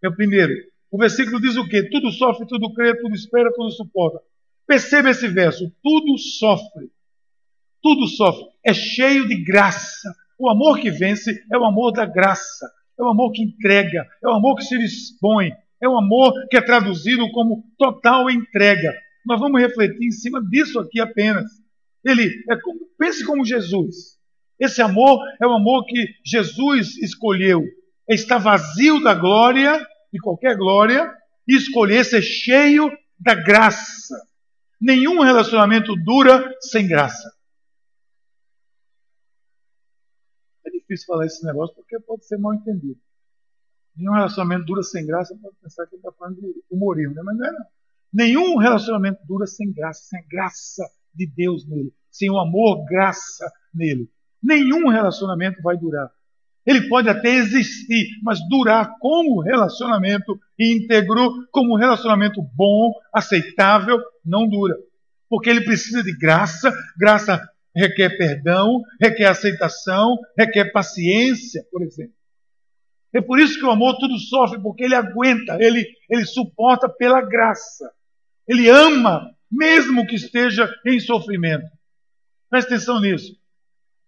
É 0.03 0.09
o 0.09 0.15
primeiro. 0.15 0.53
O 0.91 0.99
versículo 0.99 1.41
diz 1.41 1.57
o 1.57 1.67
quê? 1.67 1.89
Tudo 1.89 2.11
sofre, 2.11 2.47
tudo 2.47 2.71
crê, 2.75 2.95
tudo 3.01 3.15
espera, 3.15 3.51
tudo 3.51 3.71
suporta. 3.71 4.21
Perceba 4.67 5.09
esse 5.09 5.27
verso. 5.27 5.65
Tudo 5.83 6.19
sofre. 6.19 6.93
Tudo 7.83 8.07
sofre. 8.09 8.45
É 8.63 8.75
cheio 8.75 9.27
de 9.27 9.43
graça. 9.43 10.15
O 10.39 10.51
amor 10.51 10.81
que 10.81 10.91
vence 10.91 11.33
é 11.51 11.57
o 11.57 11.65
amor 11.65 11.93
da 11.93 12.05
graça. 12.05 12.71
É 12.99 13.03
o 13.03 13.09
amor 13.09 13.33
que 13.33 13.43
entrega. 13.43 14.07
É 14.23 14.29
o 14.29 14.35
amor 14.35 14.57
que 14.57 14.65
se 14.65 14.77
dispõe. 14.77 15.51
É 15.85 15.89
o 15.89 15.99
amor 15.99 16.33
que 16.49 16.57
é 16.57 16.63
traduzido 16.63 17.31
como 17.31 17.63
total 17.77 18.31
entrega. 18.31 18.91
Nós 19.27 19.39
vamos 19.39 19.61
refletir 19.61 20.07
em 20.07 20.11
cima 20.11 20.43
disso 20.43 20.81
aqui 20.81 20.99
apenas. 20.99 21.45
Ele 22.03 22.27
é 22.51 22.57
como, 22.59 22.81
pense 22.99 23.23
como 23.23 23.45
Jesus. 23.45 24.19
Esse 24.59 24.81
amor 24.81 25.21
é 25.43 25.47
o 25.47 25.53
amor 25.53 25.85
que 25.85 26.07
Jesus 26.25 26.97
escolheu. 27.03 27.63
Está 28.09 28.39
vazio 28.39 29.03
da 29.03 29.15
glória, 29.15 29.79
de 30.11 30.19
qualquer 30.21 30.57
glória, 30.57 31.13
e 31.47 31.55
escolher 31.55 32.03
ser 32.03 32.23
cheio 32.23 32.91
da 33.21 33.35
graça. 33.35 34.17
Nenhum 34.81 35.21
relacionamento 35.21 35.95
dura 35.97 36.51
sem 36.63 36.89
graça. 36.89 37.31
É 40.67 40.71
difícil 40.71 41.05
falar 41.07 41.27
esse 41.27 41.45
negócio 41.45 41.77
porque 41.77 42.01
pode 42.01 42.27
ser 42.27 42.39
mal 42.39 42.55
entendido. 42.55 42.99
Nenhum 43.97 44.13
relacionamento 44.13 44.65
dura 44.65 44.83
sem 44.83 45.07
graça, 45.07 45.37
pode 45.41 45.57
pensar 45.63 45.87
que 45.87 45.95
ele 45.95 46.01
está 46.01 46.13
falando 46.13 46.41
de 46.41 46.63
humorismo, 46.71 47.15
né? 47.15 47.23
mas 47.25 47.37
não 47.37 47.47
é 47.47 47.53
não. 47.53 47.67
Nenhum 48.13 48.57
relacionamento 48.59 49.21
dura 49.27 49.47
sem 49.47 49.73
graça, 49.73 50.03
sem 50.05 50.21
a 50.21 50.23
graça 50.29 50.85
de 51.15 51.27
Deus 51.27 51.67
nele, 51.67 51.93
sem 52.11 52.31
o 52.31 52.39
amor, 52.39 52.85
graça 52.85 53.51
nele 53.73 54.09
nenhum 54.45 54.89
relacionamento 54.89 55.63
vai 55.63 55.77
durar. 55.77 56.11
Ele 56.67 56.89
pode 56.89 57.09
até 57.09 57.31
existir, 57.35 58.07
mas 58.23 58.39
durar 58.49 58.95
como 59.01 59.41
relacionamento 59.41 60.39
íntegro, 60.59 61.47
como 61.51 61.77
relacionamento 61.77 62.41
bom, 62.55 62.93
aceitável, 63.13 63.99
não 64.25 64.47
dura. 64.49 64.75
Porque 65.29 65.51
ele 65.51 65.65
precisa 65.65 66.03
de 66.03 66.17
graça, 66.17 66.73
graça 66.99 67.41
requer 67.75 68.17
perdão, 68.17 68.83
requer 69.01 69.27
aceitação, 69.27 70.17
requer 70.39 70.73
paciência, 70.73 71.65
por 71.71 71.83
exemplo. 71.83 72.15
É 73.15 73.21
por 73.21 73.39
isso 73.39 73.59
que 73.59 73.65
o 73.65 73.71
amor 73.71 73.97
tudo 73.99 74.19
sofre, 74.19 74.61
porque 74.61 74.85
ele 74.85 74.95
aguenta, 74.95 75.57
ele, 75.61 75.87
ele 76.11 76.25
suporta 76.25 76.89
pela 76.89 77.23
graça. 77.23 77.91
Ele 78.47 78.69
ama, 78.69 79.31
mesmo 79.51 80.07
que 80.07 80.17
esteja 80.17 80.69
em 80.85 80.99
sofrimento. 80.99 81.67
Presta 82.51 82.75
atenção 82.75 83.01
nisso 83.01 83.33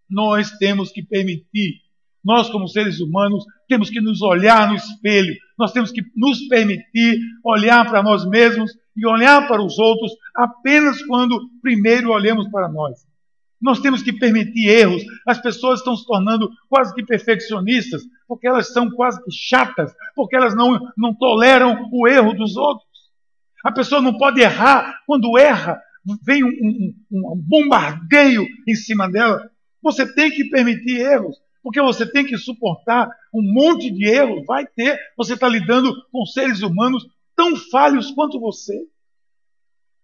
nós 0.08 0.52
temos 0.52 0.90
que 0.90 1.02
permitir, 1.02 1.80
nós 2.24 2.48
como 2.48 2.68
seres 2.68 3.00
humanos, 3.00 3.44
temos 3.68 3.90
que 3.90 4.00
nos 4.00 4.22
olhar 4.22 4.68
no 4.68 4.76
espelho, 4.76 5.34
nós 5.58 5.72
temos 5.72 5.90
que 5.90 6.02
nos 6.16 6.46
permitir 6.48 7.20
olhar 7.44 7.84
para 7.88 8.02
nós 8.02 8.28
mesmos 8.28 8.72
e 8.96 9.06
olhar 9.06 9.46
para 9.46 9.62
os 9.62 9.78
outros 9.78 10.12
apenas 10.34 11.02
quando 11.02 11.48
primeiro 11.62 12.10
olhamos 12.10 12.48
para 12.50 12.68
nós. 12.68 13.04
Nós 13.60 13.80
temos 13.80 14.02
que 14.02 14.12
permitir 14.12 14.68
erros. 14.68 15.02
As 15.26 15.40
pessoas 15.40 15.80
estão 15.80 15.96
se 15.96 16.06
tornando 16.06 16.50
quase 16.68 16.94
que 16.94 17.04
perfeccionistas, 17.04 18.02
porque 18.26 18.46
elas 18.46 18.72
são 18.72 18.90
quase 18.90 19.22
que 19.24 19.30
chatas, 19.30 19.94
porque 20.14 20.36
elas 20.36 20.54
não, 20.54 20.78
não 20.96 21.14
toleram 21.14 21.88
o 21.92 22.08
erro 22.08 22.32
dos 22.34 22.56
outros. 22.56 22.86
A 23.64 23.72
pessoa 23.72 24.00
não 24.00 24.16
pode 24.16 24.40
errar. 24.40 25.00
Quando 25.06 25.38
erra, 25.38 25.80
vem 26.22 26.44
um, 26.44 26.48
um, 26.48 26.94
um 27.10 27.36
bombardeio 27.36 28.46
em 28.66 28.74
cima 28.74 29.10
dela. 29.10 29.50
Você 29.82 30.12
tem 30.14 30.30
que 30.30 30.48
permitir 30.48 31.00
erros, 31.00 31.36
porque 31.62 31.80
você 31.80 32.10
tem 32.10 32.24
que 32.24 32.36
suportar 32.38 33.08
um 33.32 33.42
monte 33.42 33.90
de 33.90 34.06
erros. 34.06 34.44
Vai 34.46 34.66
ter. 34.66 34.98
Você 35.16 35.34
está 35.34 35.48
lidando 35.48 35.92
com 36.12 36.24
seres 36.24 36.62
humanos 36.62 37.06
tão 37.34 37.56
falhos 37.56 38.10
quanto 38.12 38.40
você. 38.40 38.86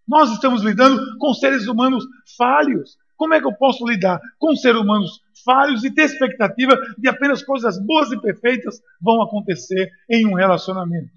Nós 0.07 0.33
estamos 0.33 0.63
lidando 0.63 1.19
com 1.19 1.33
seres 1.33 1.67
humanos 1.67 2.05
falhos. 2.37 2.97
Como 3.17 3.35
é 3.35 3.41
que 3.41 3.47
eu 3.47 3.55
posso 3.55 3.87
lidar 3.87 4.21
com 4.39 4.57
seres 4.57 4.81
humanos 4.81 5.21
falhos 5.43 5.85
e 5.85 5.95
ter 5.95 6.03
expectativa 6.03 6.77
de 6.99 7.09
apenas 7.09 7.43
coisas 7.43 7.79
boas 7.85 8.11
e 8.13 8.21
perfeitas 8.21 8.81
vão 9.01 9.23
acontecer 9.23 9.91
em 10.09 10.27
um 10.27 10.35
relacionamento? 10.35 11.13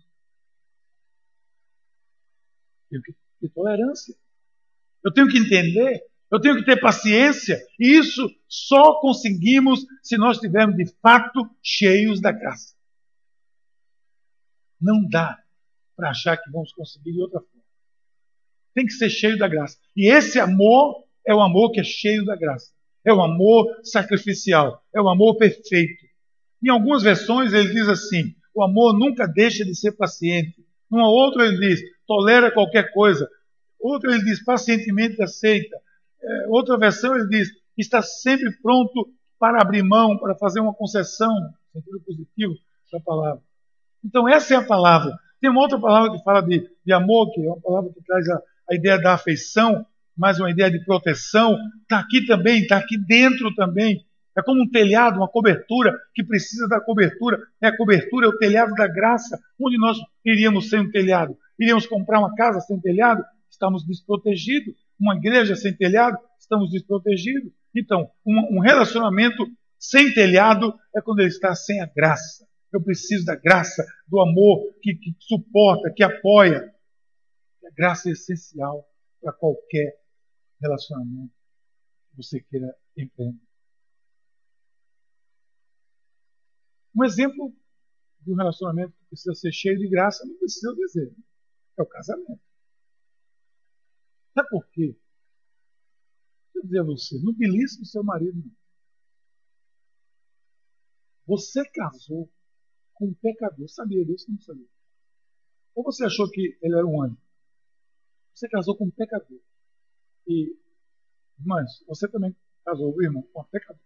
Tenho 2.89 3.01
que 3.01 3.13
ter 3.41 3.50
tolerância. 3.50 4.15
Eu 5.03 5.12
tenho 5.12 5.27
que 5.27 5.38
entender 5.38 6.03
eu 6.32 6.41
tenho 6.41 6.58
que 6.58 6.65
ter 6.65 6.79
paciência, 6.79 7.62
e 7.79 7.98
isso 7.98 8.29
só 8.48 9.00
conseguimos 9.00 9.86
se 10.01 10.17
nós 10.17 10.38
estivermos 10.38 10.75
de 10.75 10.86
fato 11.01 11.50
cheios 11.63 12.20
da 12.20 12.32
graça. 12.32 12.75
Não 14.82 15.08
dá 15.08 15.38
para 15.96 16.10
achar 16.10 16.36
que 16.36 16.51
vamos 16.51 16.74
conseguir 16.74 17.13
de 17.13 17.22
outra 17.22 17.39
forma. 17.39 17.63
Tem 18.74 18.86
que 18.86 18.91
ser 18.91 19.10
cheio 19.10 19.38
da 19.38 19.48
graça. 19.48 19.77
E 19.96 20.12
esse 20.12 20.39
amor 20.39 21.05
é 21.25 21.34
o 21.34 21.41
amor 21.41 21.72
que 21.72 21.79
é 21.79 21.84
cheio 21.84 22.25
da 22.25 22.36
graça. 22.36 22.75
É 23.05 23.13
o 23.13 23.21
amor 23.21 23.67
sacrificial, 23.83 24.81
é 24.93 25.01
o 25.01 25.07
amor 25.07 25.38
perfeito. 25.38 26.05
Em 26.63 26.69
algumas 26.69 27.03
versões 27.03 27.53
ele 27.53 27.74
diz 27.74 27.88
assim: 27.88 28.33
o 28.53 28.63
amor 28.63 28.97
nunca 28.97 29.27
deixa 29.27 29.63
de 29.63 29.75
ser 29.75 29.91
paciente. 29.91 30.65
Numa 30.89 31.07
outra 31.07 31.45
ele 31.45 31.57
diz: 31.57 31.81
tolera 32.07 32.51
qualquer 32.51 32.91
coisa. 32.93 33.29
Outra 33.79 34.12
ele 34.12 34.24
diz: 34.24 34.43
pacientemente 34.43 35.21
aceita 35.21 35.75
é, 36.25 36.47
outra 36.50 36.77
versão 36.77 37.15
ele 37.15 37.27
diz: 37.27 37.50
está 37.77 38.01
sempre 38.01 38.51
pronto 38.62 39.09
para 39.38 39.62
abrir 39.62 39.83
mão, 39.83 40.17
para 40.17 40.35
fazer 40.35 40.59
uma 40.59 40.74
concessão, 40.74 41.31
sentido 41.71 42.01
positivo 42.01 42.53
da 42.91 43.00
palavra. 43.00 43.41
Então, 44.03 44.27
essa 44.27 44.53
é 44.53 44.57
a 44.57 44.65
palavra. 44.65 45.17
Tem 45.39 45.50
uma 45.50 45.62
outra 45.62 45.79
palavra 45.79 46.12
que 46.12 46.24
fala 46.24 46.41
de, 46.41 46.67
de 46.85 46.93
amor, 46.93 47.31
que 47.31 47.41
é 47.41 47.47
uma 47.47 47.59
palavra 47.62 47.91
que 47.93 48.01
traz 48.03 48.27
a, 48.29 48.41
a 48.71 48.75
ideia 48.75 49.00
da 49.00 49.13
afeição, 49.13 49.85
mais 50.17 50.39
uma 50.39 50.51
ideia 50.51 50.72
de 50.72 50.84
proteção. 50.84 51.57
Está 51.81 52.00
aqui 52.00 52.25
também, 52.25 52.62
está 52.62 52.77
aqui 52.77 52.98
dentro 52.98 53.53
também. 53.55 54.05
É 54.38 54.41
como 54.41 54.63
um 54.63 54.69
telhado, 54.69 55.17
uma 55.17 55.29
cobertura 55.29 55.98
que 56.13 56.24
precisa 56.24 56.67
da 56.67 56.81
cobertura. 56.81 57.39
É 57.62 57.67
a 57.67 57.77
cobertura, 57.77 58.27
é 58.27 58.29
o 58.29 58.38
telhado 58.38 58.74
da 58.74 58.88
graça. 58.88 59.39
Onde 59.60 59.77
nós 59.77 59.98
iríamos 60.25 60.69
sem 60.69 60.79
um 60.79 60.91
telhado? 60.91 61.38
Iríamos 61.60 61.88
comprar 61.88 62.19
uma 62.19 62.36
casa 62.36 62.60
sem 62.60 62.79
telhado? 62.79 63.24
Estamos 63.50 63.86
desprotegidos 63.86 64.75
uma 65.00 65.15
igreja 65.15 65.55
sem 65.55 65.75
telhado, 65.75 66.17
estamos 66.39 66.72
desprotegidos. 66.72 67.51
Então, 67.75 68.10
um, 68.25 68.57
um 68.57 68.60
relacionamento 68.60 69.45
sem 69.77 70.13
telhado 70.13 70.74
é 70.95 71.01
quando 71.01 71.19
ele 71.19 71.29
está 71.29 71.53
sem 71.53 71.81
a 71.81 71.86
graça. 71.86 72.48
Eu 72.72 72.81
preciso 72.81 73.25
da 73.25 73.36
graça, 73.36 73.86
do 74.07 74.19
amor 74.19 74.74
que, 74.81 74.95
que 74.95 75.15
suporta, 75.19 75.91
que 75.93 76.03
apoia. 76.03 76.74
A 77.65 77.74
graça 77.75 78.10
é 78.10 78.13
essencial 78.13 78.86
para 79.22 79.34
qualquer 79.34 79.93
relacionamento 80.59 81.33
que 82.09 82.17
você 82.17 82.41
queira 82.41 82.75
empreender. 82.95 83.45
Um 86.95 87.03
exemplo 87.03 87.53
de 88.21 88.31
um 88.31 88.35
relacionamento 88.35 88.93
que 88.93 89.05
precisa 89.07 89.35
ser 89.35 89.51
cheio 89.51 89.77
de 89.77 89.88
graça 89.89 90.25
não 90.25 90.38
precisa 90.38 90.74
dizer. 90.74 91.13
É 91.77 91.81
o 91.81 91.85
casamento. 91.85 92.41
Sabe 94.33 94.50
por 94.50 94.65
quê? 94.69 94.97
Deixa 96.53 96.59
eu 96.59 96.63
dizer 96.63 96.79
a 96.79 96.83
você, 96.83 97.19
não 97.19 97.33
belisque 97.33 97.83
o 97.83 97.85
seu 97.85 98.03
marido. 98.03 98.38
Não. 98.38 98.55
Você 101.27 101.67
casou 101.69 102.31
com 102.93 103.07
um 103.07 103.13
pecador. 103.13 103.67
Sabia 103.67 104.05
disso? 104.05 104.29
Não 104.29 104.39
sabia. 104.39 104.67
Ou 105.74 105.83
você 105.83 106.05
achou 106.05 106.29
que 106.29 106.57
ele 106.62 106.75
era 106.75 106.85
um 106.85 107.01
anjo? 107.01 107.17
Você 108.33 108.47
casou 108.47 108.77
com 108.77 108.85
um 108.85 108.91
pecador. 108.91 109.39
E, 110.27 110.58
irmãs, 111.39 111.84
você 111.88 112.08
também 112.08 112.36
casou, 112.63 112.91
viu, 112.94 113.03
irmão, 113.03 113.24
com 113.34 113.44
pecador. 113.46 113.82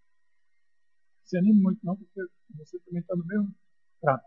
Se 1.24 1.38
anime 1.38 1.62
muito 1.62 1.86
não, 1.86 1.96
porque 1.96 2.22
você 2.56 2.80
também 2.80 3.02
está 3.02 3.16
no 3.16 3.26
mesmo 3.26 3.56
trato. 4.02 4.26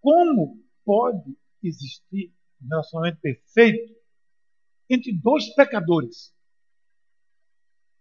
Como 0.00 0.62
pode 0.84 1.36
existir 1.62 2.34
um 2.62 2.68
relacionamento 2.68 3.20
perfeito 3.20 3.94
entre 4.88 5.12
dois 5.12 5.54
pecadores. 5.54 6.34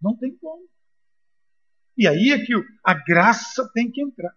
Não 0.01 0.17
tem 0.17 0.35
como. 0.37 0.67
E 1.97 2.07
aí 2.07 2.31
é 2.31 2.43
que 2.43 2.53
a 2.83 2.93
graça 2.93 3.69
tem 3.73 3.91
que 3.91 4.01
entrar. 4.01 4.35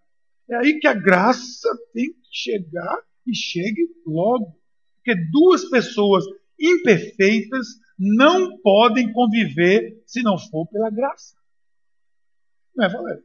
É 0.51 0.57
aí 0.57 0.79
que 0.79 0.87
a 0.87 0.95
graça 0.95 1.69
tem 1.93 2.13
que 2.13 2.29
chegar 2.31 3.01
e 3.27 3.35
chegue 3.35 3.89
logo. 4.05 4.61
Porque 4.97 5.15
duas 5.31 5.69
pessoas 5.71 6.25
imperfeitas 6.59 7.67
não 8.05 8.61
podem 8.61 9.13
conviver 9.13 10.03
se 10.05 10.23
não 10.25 10.37
for 10.37 10.67
pela 10.67 10.91
graça. 10.91 11.37
Não 12.75 12.85
é, 12.85 12.89
Valério? 12.89 13.25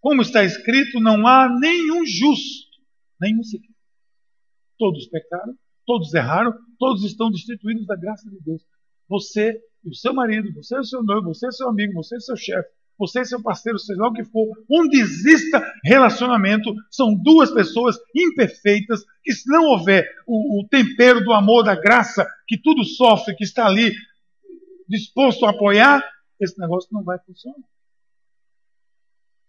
Como 0.00 0.22
está 0.22 0.44
escrito, 0.44 0.98
não 0.98 1.26
há 1.26 1.46
nenhum 1.60 2.06
justo, 2.06 2.78
nenhum 3.20 3.42
sequer. 3.42 3.74
Todos 4.78 5.08
pecaram, 5.08 5.58
todos 5.84 6.14
erraram, 6.14 6.54
todos 6.78 7.04
estão 7.04 7.30
destituídos 7.30 7.86
da 7.86 7.96
graça 7.96 8.28
de 8.30 8.40
Deus. 8.40 8.66
Você 9.08 9.60
e 9.84 9.90
o 9.90 9.94
seu 9.94 10.14
marido, 10.14 10.52
você 10.54 10.76
e 10.76 10.80
o 10.80 10.84
seu 10.84 11.02
noivo, 11.02 11.34
você 11.34 11.48
e 11.48 11.52
seu 11.52 11.68
amigo, 11.68 11.92
você 11.92 12.16
e 12.16 12.20
seu 12.20 12.36
chefe, 12.36 12.70
você 12.98 13.24
seu 13.24 13.42
parceiro, 13.42 13.78
seja 13.78 14.00
lá 14.00 14.08
o 14.08 14.12
que 14.12 14.24
for, 14.24 14.46
um 14.70 14.88
desista 14.88 15.64
relacionamento, 15.84 16.74
são 16.90 17.14
duas 17.14 17.50
pessoas 17.50 17.96
imperfeitas, 18.14 19.04
que 19.22 19.32
se 19.32 19.48
não 19.48 19.64
houver 19.64 20.08
o, 20.26 20.60
o 20.60 20.68
tempero 20.68 21.22
do 21.24 21.32
amor, 21.32 21.64
da 21.64 21.74
graça, 21.74 22.26
que 22.46 22.56
tudo 22.56 22.84
sofre, 22.84 23.34
que 23.34 23.44
está 23.44 23.66
ali 23.66 23.92
disposto 24.88 25.44
a 25.44 25.50
apoiar, 25.50 26.04
esse 26.40 26.58
negócio 26.58 26.88
não 26.92 27.02
vai 27.02 27.18
funcionar. 27.18 27.58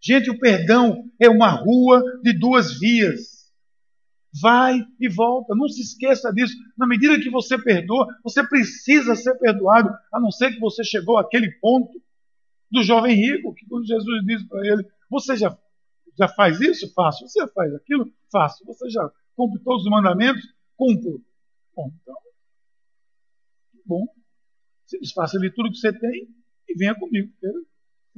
Gente, 0.02 0.30
o 0.30 0.40
perdão 0.40 1.10
é 1.20 1.28
uma 1.28 1.50
rua 1.50 2.04
de 2.22 2.32
duas 2.32 2.80
vias. 2.80 3.36
Vai 4.40 4.86
e 5.00 5.10
volta. 5.10 5.56
Não 5.56 5.68
se 5.68 5.82
esqueça 5.82 6.32
disso. 6.32 6.56
Na 6.78 6.86
medida 6.86 7.20
que 7.20 7.30
você 7.30 7.58
perdoa, 7.58 8.08
você 8.24 8.46
precisa 8.48 9.16
ser 9.16 9.34
perdoado, 9.36 9.90
a 10.14 10.20
não 10.20 10.30
ser 10.30 10.52
que 10.52 10.60
você 10.60 10.84
chegou 10.84 11.18
àquele 11.18 11.50
ponto 11.60 12.00
do 12.76 12.84
jovem 12.84 13.16
rico, 13.16 13.54
que 13.54 13.66
quando 13.66 13.88
Jesus 13.88 14.26
disse 14.26 14.48
para 14.48 14.68
ele: 14.68 14.88
Você 15.10 15.36
já, 15.38 15.58
já 16.18 16.28
faz 16.28 16.60
isso? 16.60 16.94
Faço. 16.94 17.28
Você 17.28 17.48
faz 17.54 17.74
aquilo? 17.74 18.14
Faço. 18.32 18.64
Você 18.66 18.90
já 18.90 19.10
cumpre 19.36 19.64
todos 19.64 19.84
os 19.84 19.90
mandamentos? 19.90 20.44
Cumpro. 20.76 21.24
Bom, 21.74 21.92
então, 22.02 22.16
bom. 23.86 24.06
Se 24.86 25.00
desfaça 25.00 25.38
ali 25.38 25.52
tudo 25.54 25.72
que 25.72 25.78
você 25.78 25.98
tem 25.98 26.28
e 26.68 26.78
venha 26.78 26.94
comigo. 27.00 27.34
Você 27.40 27.48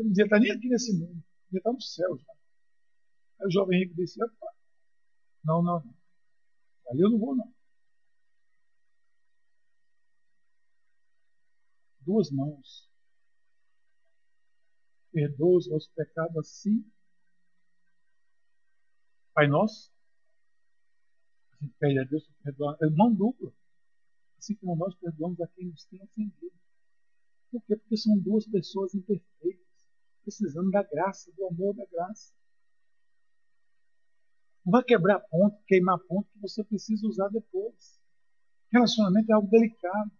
não 0.03 0.09
devia 0.09 0.25
estar 0.25 0.39
nem 0.39 0.51
aqui 0.51 0.67
nesse 0.67 0.91
mundo. 0.97 1.23
Devia 1.45 1.59
estar 1.59 1.71
no 1.71 1.81
céu 1.81 2.17
já. 2.17 2.33
Aí 3.39 3.47
o 3.47 3.51
jovem 3.51 3.79
rico 3.79 3.95
disse: 3.95 4.19
Não, 5.43 5.61
não, 5.61 5.61
não. 5.61 5.95
Ali 6.89 7.01
eu 7.01 7.11
não 7.11 7.19
vou, 7.19 7.35
não. 7.35 7.53
Duas 12.01 12.31
mãos. 12.31 12.87
Perdoa 15.17 15.57
os 15.57 15.67
nossos 15.67 15.89
pecados 15.95 16.37
assim. 16.37 16.85
Pai 19.33 19.47
nosso. 19.47 19.91
A 21.53 21.65
gente 21.65 21.73
pede 21.79 21.97
a 21.97 22.03
Deus 22.03 22.23
para 22.27 22.35
perdoar. 22.43 22.77
É 22.83 22.89
mão 22.91 23.11
dupla. 23.11 23.51
Assim 24.37 24.53
como 24.57 24.75
nós 24.75 24.93
perdoamos 24.93 25.41
a 25.41 25.47
quem 25.47 25.69
nos 25.69 25.85
tem 25.85 25.99
ofendido. 26.03 26.53
Por 27.49 27.63
quê? 27.63 27.77
Porque 27.77 27.97
são 27.97 28.15
duas 28.19 28.45
pessoas 28.45 28.93
imperfeitas 28.93 29.65
precisando 30.21 30.69
da 30.69 30.83
graça, 30.83 31.31
do 31.31 31.47
amor 31.47 31.73
da 31.73 31.85
graça. 31.87 32.31
Não 34.63 34.71
vai 34.71 34.83
quebrar 34.83 35.19
ponto, 35.21 35.59
queimar 35.65 35.97
ponto 35.97 36.29
que 36.31 36.39
você 36.39 36.63
precisa 36.63 37.07
usar 37.07 37.29
depois. 37.29 37.99
Relacionamento 38.71 39.31
é 39.31 39.33
algo 39.33 39.49
delicado. 39.49 40.11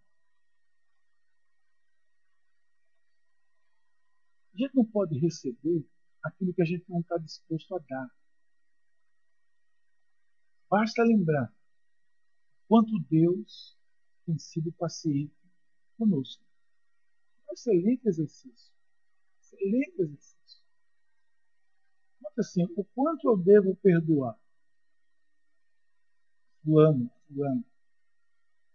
A 4.58 4.60
gente 4.60 4.74
não 4.74 4.84
pode 4.84 5.16
receber 5.20 5.86
aquilo 6.20 6.52
que 6.52 6.62
a 6.62 6.64
gente 6.64 6.84
não 6.88 6.98
está 6.98 7.16
disposto 7.16 7.76
a 7.76 7.78
dar. 7.78 8.10
Basta 10.68 11.04
lembrar 11.04 11.54
quanto 12.66 12.98
Deus 13.08 13.78
tem 14.26 14.36
sido 14.36 14.72
paciente 14.72 15.32
conosco. 15.96 16.42
Um 17.48 17.52
excelente 17.52 18.08
exercício. 18.08 18.72
Excelente 19.40 20.02
exercício. 20.02 20.62
Mas 22.20 22.38
assim, 22.40 22.64
o 22.76 22.84
quanto 22.84 23.28
eu 23.28 23.36
devo 23.36 23.76
perdoar? 23.76 24.36
Fulano, 26.64 27.08
fulano. 27.28 27.64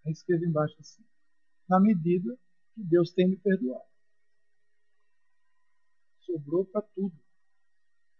Aí 0.05 0.13
escreve 0.13 0.45
embaixo 0.45 0.77
assim. 0.79 1.03
Na 1.67 1.77
medida 1.77 2.39
que 2.73 2.83
Deus 2.83 3.11
tem 3.11 3.27
me 3.27 3.35
perdoado. 3.35 3.92
Sobrou 6.25 6.65
para 6.65 6.81
tudo. 6.81 7.15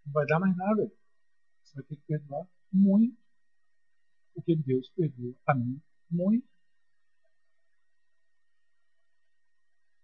Não 0.05 0.13
vai 0.13 0.25
dar 0.25 0.39
mais 0.39 0.55
nada. 0.55 0.91
Você 1.61 1.75
vai 1.75 1.83
ter 1.85 1.95
que 1.95 2.03
perdoar 2.03 2.47
muito. 2.71 3.17
Porque 4.33 4.55
Deus 4.55 4.89
perdoa 4.89 5.35
a 5.47 5.55
mim 5.55 5.81
muito. 6.09 6.47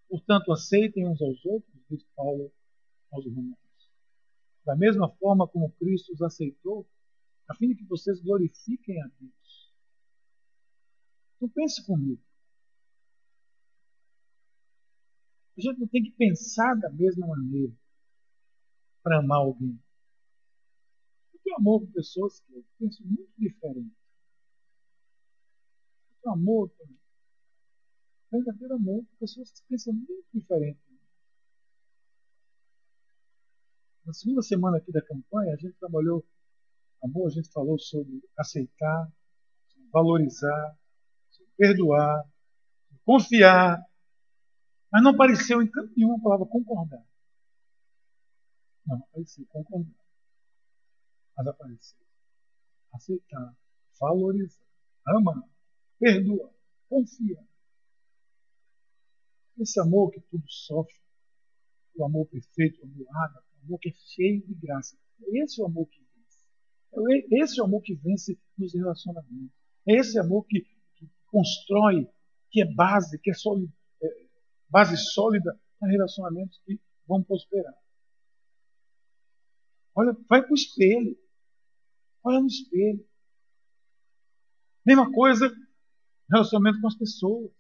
Portanto, 0.08 0.52
aceitem 0.52 1.08
uns 1.08 1.22
aos 1.22 1.46
outros, 1.46 1.74
diz 1.90 2.04
Paulo 2.16 2.52
aos 3.12 3.26
Romanos. 3.26 3.58
Da 4.66 4.76
mesma 4.76 5.10
forma 5.18 5.48
como 5.48 5.72
Cristo 5.74 6.14
os 6.14 6.22
aceitou, 6.22 6.88
a 7.48 7.56
fim 7.56 7.70
de 7.70 7.76
que 7.76 7.86
vocês 7.86 8.20
glorifiquem 8.22 9.02
a 9.02 9.08
Deus. 9.20 9.74
Então 11.36 11.50
pense 11.50 11.86
comigo. 11.86 12.22
A 15.58 15.62
gente 15.62 15.80
não 15.80 15.88
tem 15.88 16.04
que 16.04 16.12
pensar 16.12 16.76
da 16.76 16.90
mesma 16.90 17.28
maneira 17.28 17.74
para 19.04 19.20
amar 19.20 19.40
alguém. 19.40 19.80
Eu 21.34 21.40
tenho 21.44 21.58
amor 21.58 21.82
por 21.82 21.92
pessoas 21.94 22.40
que 22.42 22.54
eu 22.54 22.66
penso 22.78 23.04
muito 23.06 23.32
diferente. 23.38 23.96
Eu 26.10 26.22
tenho 26.22 26.34
amor 26.34 26.70
também 26.78 27.00
verdadeiro 28.32 28.76
amor 28.76 29.04
por 29.04 29.20
pessoas 29.20 29.52
que 29.52 29.68
pensam 29.68 29.94
muito 29.94 30.26
diferente. 30.34 30.80
Na 34.06 34.14
segunda 34.14 34.42
semana 34.42 34.78
aqui 34.78 34.92
da 34.92 35.02
campanha, 35.02 35.54
a 35.54 35.58
gente 35.58 35.78
trabalhou 35.80 36.26
amor, 37.04 37.28
a 37.28 37.32
gente 37.32 37.52
falou 37.52 37.78
sobre 37.78 38.24
aceitar, 38.38 39.12
sobre 39.68 39.90
valorizar, 39.92 40.78
sobre 41.30 41.52
perdoar, 41.58 42.24
sobre 42.88 43.04
confiar, 43.04 43.84
mas 44.92 45.04
não 45.04 45.12
apareceu 45.12 45.62
em 45.62 45.70
canto 45.70 45.94
nenhum 45.96 46.16
a 46.16 46.22
palavra 46.22 46.46
concordar. 46.48 47.04
Não, 48.90 48.98
apareceu 48.98 49.46
concordar. 49.46 49.94
Mas 51.38 51.48
apareceu 51.48 52.00
aceitar, 52.92 53.56
valorizar, 54.00 54.66
amar, 55.06 55.48
perdoar, 56.00 56.52
confiar. 56.90 57.46
Esse 59.60 59.80
amor 59.80 60.10
que 60.10 60.20
tudo 60.22 60.44
sofre, 60.50 60.96
o 61.96 62.04
amor 62.04 62.26
perfeito, 62.26 62.82
o 62.82 62.86
amor 62.86 63.08
ágape, 63.16 63.48
o 63.62 63.66
amor 63.66 63.80
que 63.80 63.90
é 63.90 63.94
cheio 63.94 64.42
de 64.48 64.56
graça. 64.56 64.98
É 65.22 65.38
esse 65.44 65.62
o 65.62 65.66
amor 65.66 65.88
que 65.88 66.02
vence. 66.02 67.28
É 67.32 67.44
esse 67.44 67.62
o 67.62 67.66
amor 67.66 67.84
que 67.84 67.94
vence 67.94 68.40
nos 68.58 68.74
relacionamentos. 68.74 69.56
É 69.88 69.98
esse 69.98 70.18
amor 70.18 70.46
que, 70.46 70.62
que 70.96 71.08
constrói, 71.28 72.10
que 72.50 72.64
é 72.64 72.66
base, 72.66 73.20
que 73.20 73.30
é, 73.30 73.34
sólido, 73.36 73.72
é 74.02 74.08
base 74.68 74.98
sólida 74.98 75.60
para 75.80 75.92
relacionamentos 75.92 76.60
que 76.66 76.80
vão 77.06 77.22
prosperar. 77.22 77.76
Olha, 79.96 80.16
vai 80.28 80.42
para 80.42 80.52
o 80.52 80.56
espelho. 80.56 81.18
Olha 82.24 82.40
no 82.40 82.48
espelho. 82.48 83.06
Mesma 84.86 85.12
coisa, 85.12 85.54
relacionamento 86.30 86.82
com 86.82 86.88
as 86.88 86.98
pessoas 86.98 87.52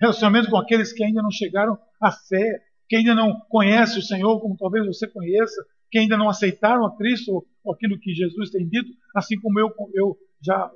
relacionamento 0.00 0.50
com 0.50 0.56
aqueles 0.56 0.92
que 0.92 1.02
ainda 1.02 1.22
não 1.22 1.30
chegaram 1.30 1.78
à 2.00 2.12
fé, 2.12 2.62
que 2.88 2.96
ainda 2.96 3.14
não 3.14 3.40
conhecem 3.48 3.98
o 3.98 4.02
Senhor 4.02 4.40
como 4.40 4.56
talvez 4.56 4.86
você 4.86 5.08
conheça, 5.08 5.64
que 5.90 5.98
ainda 5.98 6.16
não 6.16 6.28
aceitaram 6.28 6.84
a 6.84 6.96
Cristo 6.96 7.46
ou 7.64 7.72
aquilo 7.72 7.98
que 7.98 8.14
Jesus 8.14 8.50
tem 8.50 8.68
dito, 8.68 8.90
assim 9.14 9.38
como 9.40 9.58
eu, 9.58 9.72
eu 9.94 10.16
já 10.40 10.70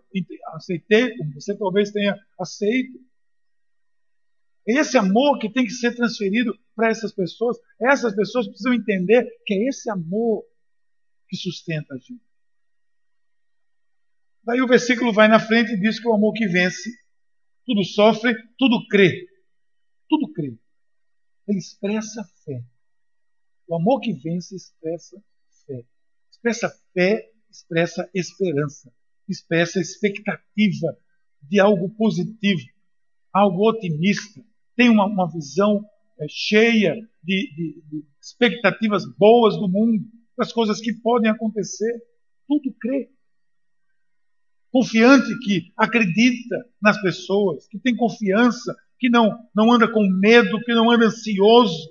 aceitei, 0.54 1.16
como 1.16 1.34
você 1.34 1.56
talvez 1.56 1.90
tenha 1.90 2.18
aceito. 2.38 2.98
É 4.68 4.74
esse 4.74 4.96
amor 4.96 5.38
que 5.38 5.50
tem 5.50 5.64
que 5.64 5.72
ser 5.72 5.94
transferido 5.94 6.56
para 6.74 6.88
essas 6.88 7.12
pessoas. 7.12 7.58
Essas 7.80 8.14
pessoas 8.14 8.46
precisam 8.46 8.74
entender 8.74 9.26
que 9.46 9.54
é 9.54 9.68
esse 9.68 9.90
amor 9.90 10.44
que 11.30 11.36
sustenta 11.36 11.94
a 11.94 11.96
gente. 11.98 12.20
Daí 14.42 14.60
o 14.60 14.66
versículo 14.66 15.12
vai 15.12 15.28
na 15.28 15.38
frente 15.38 15.72
e 15.72 15.80
diz 15.80 16.00
que 16.00 16.08
o 16.08 16.12
amor 16.12 16.32
que 16.32 16.46
vence 16.48 16.90
tudo 17.64 17.84
sofre, 17.84 18.34
tudo 18.58 18.84
crê. 18.88 19.26
Tudo 20.08 20.32
crê. 20.32 20.58
Ele 21.46 21.58
expressa 21.58 22.24
fé. 22.44 22.64
O 23.68 23.76
amor 23.76 24.00
que 24.00 24.12
vence 24.12 24.56
expressa 24.56 25.22
fé. 25.64 25.84
Expressa 26.32 26.68
fé, 26.92 27.30
expressa 27.48 28.10
esperança, 28.12 28.92
expressa 29.28 29.80
expectativa 29.80 30.98
de 31.42 31.60
algo 31.60 31.88
positivo, 31.90 32.62
algo 33.32 33.68
otimista. 33.68 34.44
Tem 34.74 34.88
uma, 34.88 35.06
uma 35.06 35.30
visão 35.30 35.84
é, 36.18 36.26
cheia 36.28 36.94
de, 37.22 37.54
de, 37.54 37.82
de 37.88 38.04
expectativas 38.20 39.04
boas 39.16 39.54
do 39.56 39.68
mundo. 39.68 40.04
As 40.42 40.52
coisas 40.52 40.80
que 40.80 40.92
podem 40.94 41.30
acontecer. 41.30 41.92
Tudo 42.46 42.74
crê. 42.80 43.10
Confiante 44.70 45.36
que 45.40 45.72
acredita 45.76 46.64
nas 46.80 47.00
pessoas, 47.02 47.66
que 47.68 47.78
tem 47.78 47.96
confiança, 47.96 48.76
que 48.98 49.08
não, 49.08 49.36
não 49.54 49.72
anda 49.72 49.90
com 49.90 50.06
medo, 50.08 50.60
que 50.60 50.74
não 50.74 50.90
anda 50.90 51.06
ansioso. 51.06 51.90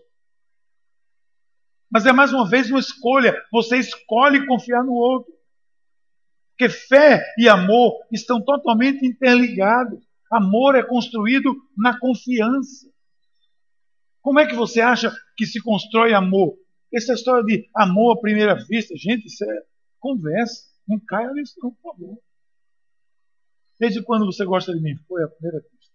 Mas 1.92 2.06
é 2.06 2.14
mais 2.14 2.32
uma 2.32 2.48
vez 2.48 2.70
uma 2.70 2.80
escolha. 2.80 3.36
Você 3.52 3.78
escolhe 3.78 4.46
confiar 4.46 4.84
no 4.84 4.94
outro. 4.94 5.34
Porque 6.52 6.70
fé 6.70 7.26
e 7.38 7.50
amor 7.50 7.94
estão 8.12 8.44
totalmente 8.44 9.06
interligados. 9.06 10.00
Amor 10.32 10.76
é 10.76 10.84
construído 10.84 11.56
na 11.76 11.98
confiança. 11.98 12.88
Como 14.22 14.40
é 14.40 14.46
que 14.46 14.56
você 14.56 14.80
acha 14.82 15.12
que 15.36 15.46
se 15.46 15.62
constrói 15.62 16.14
amor? 16.14 16.56
Essa 16.94 17.14
história 17.14 17.44
de 17.44 17.70
amor 17.76 18.18
à 18.18 18.22
primeira 18.22 18.56
vista, 18.56 18.96
gente, 18.96 19.28
isso 19.28 19.44
é 19.44 19.64
conversa. 20.00 20.68
Não 20.88 21.00
caia 21.00 21.32
nisso, 21.34 21.56
não, 21.62 21.72
por 21.72 21.94
favor. 21.94 22.20
Desde 23.80 24.04
quando 24.04 24.26
você 24.26 24.44
gosta 24.44 24.74
de 24.74 24.82
mim? 24.82 24.96
Foi 25.08 25.24
a 25.24 25.28
primeira 25.28 25.60
vista. 25.60 25.94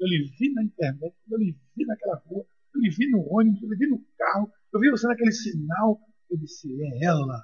Eu 0.00 0.08
lhe 0.08 0.24
vi 0.38 0.52
na 0.52 0.64
internet, 0.64 1.14
eu 1.30 1.38
lhe 1.38 1.58
vi 1.74 1.84
naquela 1.86 2.16
rua, 2.26 2.46
eu 2.74 2.80
lhe 2.80 2.90
vi 2.90 3.10
no 3.10 3.26
ônibus, 3.30 3.62
eu 3.62 3.68
lhe 3.68 3.76
vi 3.76 3.86
no 3.86 4.04
carro, 4.18 4.52
eu 4.72 4.80
vi 4.80 4.90
você 4.90 5.06
naquele 5.06 5.32
sinal. 5.32 6.00
Eu 6.30 6.38
disse, 6.38 6.68
é 6.82 7.04
ela. 7.04 7.42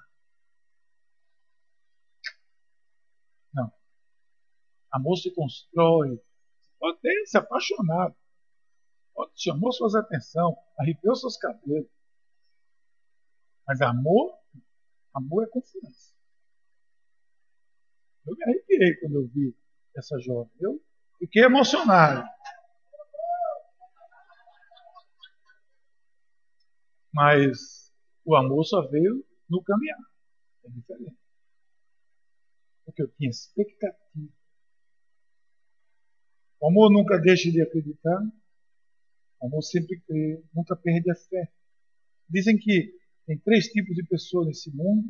Não. 3.55 3.73
Amor 4.91 5.17
se 5.17 5.33
constrói. 5.35 6.21
Pode 6.79 7.01
ter 7.01 7.27
se 7.27 7.39
apaixonado. 7.39 8.17
Chamou 9.35 9.73
suas 9.73 9.95
atenção, 9.95 10.57
arrepiou 10.79 11.15
seus 11.15 11.37
cabelos. 11.37 11.89
Mas 13.67 13.81
amor, 13.81 14.39
amor 15.15 15.45
é 15.45 15.49
confiança. 15.49 16.13
Eu 18.27 18.37
me 18.37 18.45
arrepiei 18.45 18.97
quando 19.01 19.17
eu 19.17 19.29
vi 19.29 19.57
essa 19.97 20.19
jovem. 20.21 20.53
Eu 20.61 20.81
fiquei 21.19 21.43
emocionado. 21.43 22.29
Mas 27.13 27.93
o 28.25 28.35
amor 28.37 28.65
só 28.65 28.87
veio 28.89 29.25
no 29.49 29.63
caminhar. 29.63 29.99
É 30.65 30.71
diferente. 30.71 31.19
Porque 32.85 33.03
eu 33.03 33.09
tinha 33.09 33.31
expectativa. 33.31 34.33
O 36.61 36.69
amor 36.69 36.91
nunca 36.91 37.19
deixa 37.19 37.51
de 37.51 37.61
acreditar. 37.61 38.21
O 39.43 39.47
amor 39.47 39.63
sempre 39.63 40.01
crê, 40.07 40.41
nunca 40.55 40.77
perde 40.77 41.11
a 41.11 41.17
fé. 41.17 41.51
Dizem 42.29 42.57
que 42.57 42.95
tem 43.27 43.37
três 43.39 43.67
tipos 43.67 43.95
de 43.97 44.05
pessoas 44.05 44.47
nesse 44.47 44.71
mundo. 44.75 45.09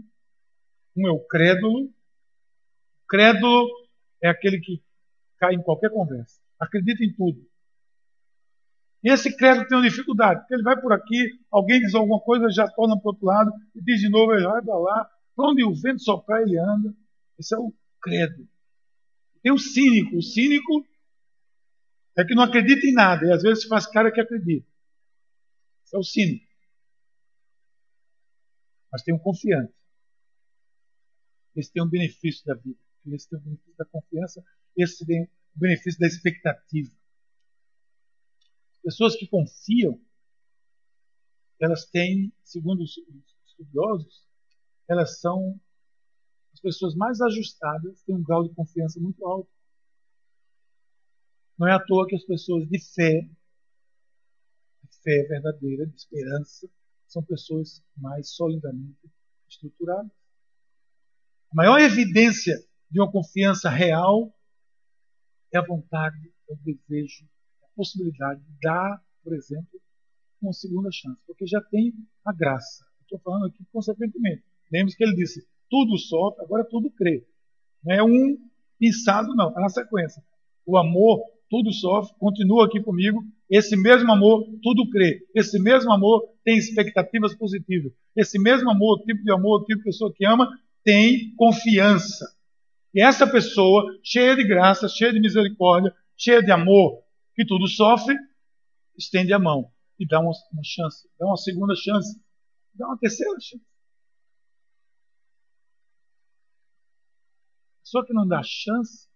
Um 0.96 1.06
é 1.06 1.10
o 1.10 1.20
crédulo. 1.20 1.84
O 1.84 3.06
crédulo 3.06 3.68
é 4.22 4.30
aquele 4.30 4.58
que 4.58 4.82
cai 5.36 5.54
em 5.54 5.62
qualquer 5.62 5.90
conversa. 5.90 6.40
Acredita 6.58 7.04
em 7.04 7.12
tudo. 7.12 7.46
E 9.04 9.10
esse 9.10 9.36
crédito 9.36 9.68
tem 9.68 9.76
uma 9.76 9.88
dificuldade, 9.88 10.40
porque 10.40 10.54
ele 10.54 10.62
vai 10.62 10.80
por 10.80 10.92
aqui, 10.92 11.38
alguém 11.50 11.80
diz 11.80 11.92
alguma 11.92 12.20
coisa, 12.20 12.48
já 12.50 12.68
torna 12.68 12.96
para 12.96 13.08
o 13.08 13.12
outro 13.12 13.26
lado, 13.26 13.52
e 13.74 13.82
diz 13.82 14.00
de 14.00 14.08
novo, 14.08 14.32
ele 14.32 14.46
vai 14.46 14.62
para 14.62 14.78
lá, 14.78 15.10
para 15.34 15.50
onde 15.50 15.64
o 15.64 15.74
vento 15.74 16.00
soprar, 16.00 16.40
ele 16.40 16.56
anda. 16.56 16.94
Esse 17.38 17.54
é 17.54 17.58
o 17.58 17.74
credo. 18.00 18.48
Tem 19.42 19.52
o 19.52 19.58
cínico. 19.58 20.16
O 20.16 20.22
cínico 20.22 20.86
é 22.16 22.24
que 22.24 22.34
não 22.34 22.42
acredita 22.42 22.86
em 22.86 22.92
nada, 22.92 23.26
e 23.26 23.32
às 23.32 23.42
vezes 23.42 23.64
faz 23.64 23.86
cara 23.86 24.12
que 24.12 24.20
acredita. 24.20 24.66
Esse 25.84 25.96
é 25.96 25.98
o 25.98 26.02
cínico. 26.02 26.46
Mas 28.90 29.02
tem 29.02 29.14
um 29.14 29.18
confiante. 29.18 29.72
Esse 31.56 31.72
tem 31.72 31.82
um 31.82 31.88
benefício 31.88 32.44
da 32.44 32.54
vida. 32.54 32.78
Esse 33.06 33.28
tem 33.28 33.38
o 33.38 33.42
benefício 33.42 33.76
da 33.76 33.84
confiança, 33.84 34.44
esse 34.76 35.04
tem 35.04 35.24
o 35.24 35.28
benefício 35.58 35.98
da 35.98 36.06
expectativa. 36.06 36.90
Pessoas 38.82 39.16
que 39.16 39.26
confiam, 39.26 40.00
elas 41.60 41.84
têm, 41.86 42.32
segundo 42.44 42.82
os 42.82 42.96
estudiosos, 43.46 44.26
elas 44.88 45.20
são 45.20 45.60
as 46.52 46.60
pessoas 46.60 46.94
mais 46.94 47.20
ajustadas, 47.20 48.02
têm 48.02 48.14
um 48.14 48.22
grau 48.22 48.46
de 48.46 48.54
confiança 48.54 49.00
muito 49.00 49.24
alto. 49.24 49.50
Não 51.58 51.68
é 51.68 51.72
à 51.72 51.80
toa 51.80 52.06
que 52.06 52.16
as 52.16 52.24
pessoas 52.24 52.68
de 52.68 52.78
fé, 52.94 53.20
de 54.82 54.98
fé 55.02 55.22
verdadeira, 55.28 55.86
de 55.86 55.94
esperança, 55.94 56.68
são 57.06 57.22
pessoas 57.22 57.82
mais 57.96 58.30
solidamente 58.30 59.10
estruturadas. 59.48 60.10
A 61.52 61.54
maior 61.54 61.78
evidência 61.80 62.56
de 62.90 63.00
uma 63.00 63.10
confiança 63.10 63.68
real 63.68 64.34
é 65.52 65.58
a 65.58 65.66
vontade, 65.66 66.32
é 66.48 66.52
o 66.52 66.56
desejo 66.56 67.26
possibilidade 67.74 68.40
de 68.40 68.58
dar, 68.60 69.02
por 69.22 69.34
exemplo, 69.34 69.80
uma 70.40 70.52
segunda 70.52 70.90
chance, 70.92 71.20
porque 71.26 71.46
já 71.46 71.60
tem 71.60 71.92
a 72.24 72.32
graça. 72.32 72.84
Estou 73.02 73.18
falando 73.20 73.46
aqui 73.46 73.64
consequentemente. 73.72 74.42
Lembre-se 74.72 74.96
que 74.96 75.04
ele 75.04 75.14
disse: 75.14 75.46
tudo 75.70 75.96
sofre, 75.98 76.44
agora 76.44 76.64
tudo 76.64 76.90
crê. 76.90 77.26
Não 77.84 77.94
é 77.94 78.02
um 78.02 78.38
pensado, 78.78 79.34
não, 79.34 79.56
é 79.56 79.60
na 79.60 79.68
sequência. 79.68 80.22
O 80.66 80.76
amor, 80.76 81.22
tudo 81.52 81.70
sofre, 81.70 82.14
continua 82.18 82.64
aqui 82.64 82.80
comigo. 82.80 83.22
Esse 83.50 83.76
mesmo 83.76 84.10
amor, 84.10 84.48
tudo 84.62 84.88
crê. 84.88 85.28
Esse 85.34 85.58
mesmo 85.58 85.92
amor 85.92 86.26
tem 86.42 86.56
expectativas 86.56 87.34
positivas. 87.34 87.92
Esse 88.16 88.38
mesmo 88.38 88.70
amor, 88.70 89.02
tipo 89.02 89.22
de 89.22 89.30
amor, 89.30 89.62
tipo 89.66 89.80
de 89.80 89.84
pessoa 89.84 90.10
que 90.10 90.24
ama, 90.24 90.48
tem 90.82 91.34
confiança. 91.36 92.24
E 92.94 93.02
essa 93.02 93.30
pessoa, 93.30 93.84
cheia 94.02 94.34
de 94.34 94.44
graça, 94.44 94.88
cheia 94.88 95.12
de 95.12 95.20
misericórdia, 95.20 95.94
cheia 96.16 96.42
de 96.42 96.50
amor, 96.50 97.02
que 97.34 97.44
tudo 97.44 97.68
sofre, 97.68 98.16
estende 98.96 99.34
a 99.34 99.38
mão 99.38 99.70
e 100.00 100.06
dá 100.06 100.20
uma, 100.20 100.32
uma 100.54 100.64
chance, 100.64 101.06
dá 101.18 101.26
uma 101.26 101.36
segunda 101.36 101.74
chance, 101.76 102.18
dá 102.74 102.86
uma 102.86 102.96
terceira 102.96 103.38
chance. 103.38 103.62
Só 107.82 108.02
que 108.02 108.14
não 108.14 108.26
dá 108.26 108.40
chance, 108.42 109.06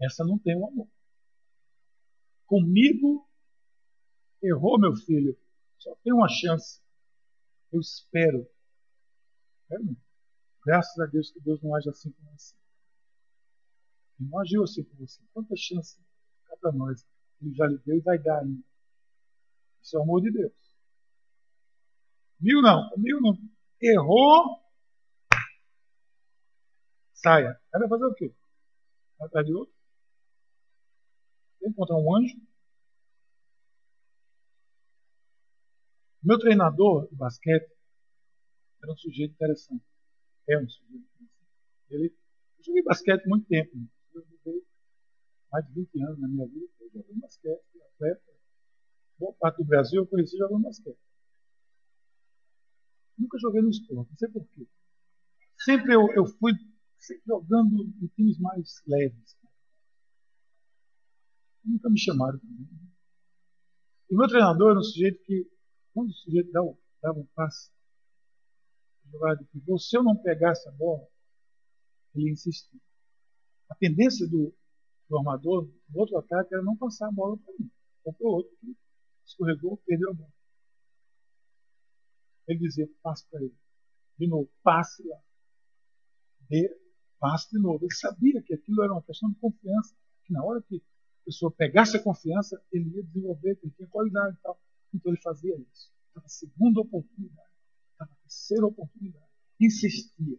essa 0.00 0.24
não 0.24 0.38
tem 0.38 0.56
o 0.56 0.66
amor. 0.66 0.88
Comigo, 2.46 3.28
errou 4.42 4.78
meu 4.78 4.94
filho, 4.94 5.38
só 5.78 5.94
tem 6.02 6.12
uma 6.12 6.28
chance. 6.28 6.80
Eu 7.72 7.80
espero. 7.80 8.46
É, 9.70 9.76
Graças 10.64 10.98
a 10.98 11.06
Deus 11.06 11.30
que 11.30 11.40
Deus 11.40 11.62
não 11.62 11.74
age 11.74 11.90
assim 11.90 12.10
com 12.10 12.22
você. 12.32 12.54
Ele 14.18 14.30
não 14.30 14.38
agiu 14.40 14.62
assim 14.62 14.82
com 14.82 14.96
você. 14.96 15.20
Quantas 15.32 15.60
chances 15.60 16.00
para 16.64 16.72
nós. 16.72 17.06
Ele 17.42 17.54
já 17.54 17.66
lhe 17.66 17.76
deu 17.78 17.96
e 17.96 18.00
vai 18.00 18.18
dar 18.18 18.40
ainda. 18.40 18.62
Isso 19.82 19.96
é 19.96 20.00
o 20.00 20.02
amor 20.02 20.22
de 20.22 20.30
Deus. 20.30 20.52
Mil 22.40 22.62
não, 22.62 22.90
mil 22.96 23.20
não. 23.20 23.38
Errou. 23.80 24.62
Saia. 27.12 27.60
Aí 27.74 27.80
vai 27.80 27.88
fazer 27.88 28.06
o 28.06 28.14
quê? 28.14 28.34
Vai 29.18 29.28
atrás 29.28 29.46
de 29.46 29.52
outro? 29.52 29.74
Encontrar 31.64 31.96
um 31.96 32.16
anjo? 32.16 32.36
Meu 36.22 36.38
treinador 36.38 37.08
de 37.08 37.16
basquete 37.16 37.70
era 38.82 38.92
um 38.92 38.96
sujeito 38.96 39.32
interessante. 39.32 39.84
É 40.48 40.58
um 40.58 40.68
sujeito 40.68 41.04
interessante. 41.04 41.30
Ele, 41.90 42.14
eu 42.58 42.64
joguei 42.64 42.82
basquete 42.82 43.26
muito 43.26 43.46
tempo. 43.46 43.76
Né? 43.76 43.86
mais 45.54 45.64
de 45.68 45.72
20 45.72 46.02
anos 46.02 46.20
na 46.20 46.26
minha 46.26 46.46
vida, 46.48 46.66
eu 46.80 46.90
jogando 46.90 47.20
basquete, 47.20 47.62
atleta. 47.94 48.32
Boa 49.18 49.32
parte 49.34 49.58
do 49.58 49.64
Brasil 49.64 50.02
eu 50.02 50.06
conheci 50.06 50.36
jogando 50.36 50.64
basquete. 50.64 50.98
Nunca 53.16 53.38
joguei 53.38 53.62
no 53.62 53.70
esporte, 53.70 54.10
não 54.10 54.16
sei 54.16 54.28
porquê. 54.30 54.66
Sempre 55.58 55.94
eu, 55.94 56.12
eu 56.14 56.26
fui 56.26 56.52
sempre 56.98 57.22
jogando 57.24 57.84
em 58.02 58.06
times 58.08 58.38
mais 58.40 58.82
leves. 58.88 59.36
Nunca 61.64 61.88
me 61.88 61.98
chamaram 61.98 62.38
também. 62.38 62.68
E 64.10 64.14
meu 64.14 64.28
treinador 64.28 64.70
era 64.70 64.80
um 64.80 64.82
sujeito 64.82 65.22
que, 65.24 65.50
quando 65.92 66.10
o 66.10 66.12
sujeito 66.12 66.50
dava, 66.52 66.76
dava 67.02 67.18
um 67.18 67.26
passe, 67.34 67.70
de 69.04 69.44
futebol, 69.46 69.78
se 69.78 69.96
eu 69.96 70.02
não 70.02 70.16
pegasse 70.16 70.68
a 70.68 70.72
bola, 70.72 71.06
ele 72.14 72.30
insistia. 72.30 72.80
A 73.70 73.74
tendência 73.76 74.28
do, 74.28 74.54
do 75.08 75.18
armador, 75.18 75.70
o 75.92 75.98
outro 75.98 76.18
ataque 76.18 76.54
era 76.54 76.62
não 76.62 76.76
passar 76.76 77.08
a 77.08 77.12
bola 77.12 77.36
para 77.38 77.54
mim, 77.58 77.70
ou 78.04 78.12
para 78.12 78.26
o 78.26 78.30
outro 78.30 78.56
que 78.60 78.76
escorregou, 79.24 79.76
perdeu 79.86 80.10
a 80.10 80.14
bola. 80.14 80.32
Ele 82.46 82.58
dizia, 82.58 82.88
passe 83.02 83.26
para 83.30 83.40
ele. 83.40 83.56
De 84.18 84.28
novo, 84.28 84.50
passe 84.62 85.02
lá. 85.06 85.18
Dê, 86.48 86.68
passe 87.18 87.50
de 87.50 87.58
novo. 87.58 87.84
Ele 87.84 87.94
sabia 87.94 88.42
que 88.42 88.54
aquilo 88.54 88.82
era 88.82 88.92
uma 88.92 89.02
questão 89.02 89.30
de 89.30 89.36
confiança, 89.36 89.96
que 90.24 90.32
na 90.32 90.44
hora 90.44 90.62
que 90.62 90.82
pessoa 91.24 91.50
pegasse 91.50 91.96
a 91.96 92.02
confiança, 92.02 92.60
ele 92.72 92.90
ia 92.90 93.02
desenvolver, 93.02 93.58
ele 93.62 93.72
tinha 93.76 93.88
qualidade 93.88 94.36
e 94.36 94.42
tal. 94.42 94.58
Então 94.92 95.12
ele 95.12 95.20
fazia 95.20 95.56
isso. 95.56 95.90
dava 96.14 96.26
a 96.26 96.28
segunda 96.28 96.80
oportunidade, 96.80 97.50
dava 97.98 98.12
a 98.12 98.16
terceira 98.16 98.66
oportunidade. 98.66 99.24
Insistia. 99.60 100.38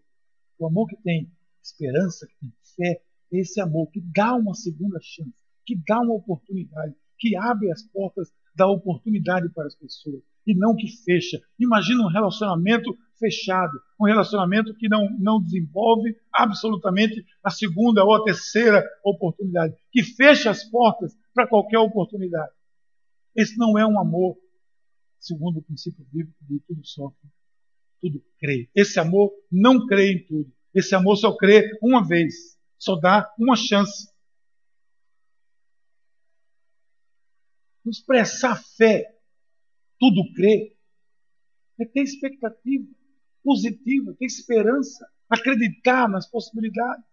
O 0.58 0.68
amor 0.68 0.88
que 0.88 0.96
tem 0.98 1.32
esperança, 1.62 2.28
que 2.28 2.36
tem 2.40 2.54
fé, 2.76 3.04
esse 3.32 3.60
amor 3.60 3.90
que 3.90 4.00
dá 4.02 4.36
uma 4.36 4.54
segunda 4.54 5.00
chance, 5.02 5.34
que 5.66 5.76
dá 5.88 6.00
uma 6.00 6.14
oportunidade, 6.14 6.96
que 7.18 7.36
abre 7.36 7.72
as 7.72 7.84
portas 7.84 8.32
da 8.56 8.68
oportunidade 8.68 9.50
para 9.50 9.66
as 9.66 9.76
pessoas 9.76 10.24
e 10.46 10.54
não 10.54 10.76
que 10.76 10.88
fecha. 11.04 11.42
Imagina 11.60 12.04
um 12.04 12.12
relacionamento 12.12 12.96
fechado, 13.20 13.80
um 14.00 14.06
relacionamento 14.06 14.74
que 14.76 14.88
não, 14.88 15.10
não 15.18 15.42
desenvolve 15.42 16.16
absolutamente 16.32 17.26
a 17.44 17.50
segunda 17.50 18.04
ou 18.04 18.16
a 18.16 18.24
terceira 18.24 18.84
oportunidade, 19.04 19.76
que 19.92 20.04
fecha 20.04 20.50
as 20.50 20.64
portas 20.64 21.16
para 21.34 21.48
qualquer 21.48 21.80
oportunidade. 21.80 22.52
Esse 23.36 23.58
não 23.58 23.78
é 23.78 23.86
um 23.86 24.00
amor, 24.00 24.38
segundo 25.20 25.60
o 25.60 25.64
princípio 25.64 26.06
bíblico 26.12 26.38
de 26.42 26.60
tudo 26.62 26.86
sofre, 26.86 27.30
tudo 28.02 28.24
crê. 28.40 28.70
Esse 28.74 29.00
amor 29.00 29.32
não 29.52 29.86
crê 29.86 30.14
em 30.14 30.26
tudo. 30.26 30.52
Esse 30.74 30.94
amor 30.94 31.16
só 31.16 31.36
crê 31.36 31.78
uma 31.82 32.06
vez, 32.06 32.58
só 32.78 32.96
dá 32.96 33.34
uma 33.40 33.56
chance. 33.56 34.10
Expressar 37.86 38.62
fé 38.78 39.16
tudo 40.00 40.22
crê, 40.34 40.76
é 41.80 41.86
ter 41.86 42.02
expectativa 42.02 42.86
positiva, 43.46 44.16
ter 44.18 44.26
esperança, 44.26 45.08
acreditar 45.30 46.10
nas 46.10 46.28
possibilidades, 46.28 47.06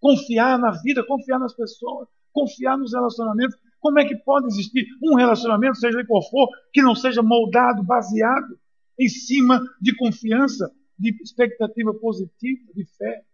confiar 0.00 0.58
na 0.58 0.72
vida, 0.82 1.06
confiar 1.06 1.38
nas 1.38 1.54
pessoas, 1.54 2.08
confiar 2.32 2.76
nos 2.76 2.92
relacionamentos. 2.92 3.56
Como 3.78 4.00
é 4.00 4.04
que 4.04 4.16
pode 4.16 4.48
existir 4.48 4.84
um 5.00 5.14
relacionamento, 5.14 5.76
seja 5.76 5.96
ele 5.96 6.06
qual 6.06 6.28
for, 6.28 6.48
que 6.72 6.82
não 6.82 6.96
seja 6.96 7.22
moldado, 7.22 7.84
baseado 7.84 8.58
em 8.98 9.08
cima 9.08 9.60
de 9.80 9.94
confiança, 9.96 10.68
de 10.98 11.10
expectativa 11.22 11.94
positiva, 11.94 12.72
de 12.74 12.84
fé? 12.96 13.24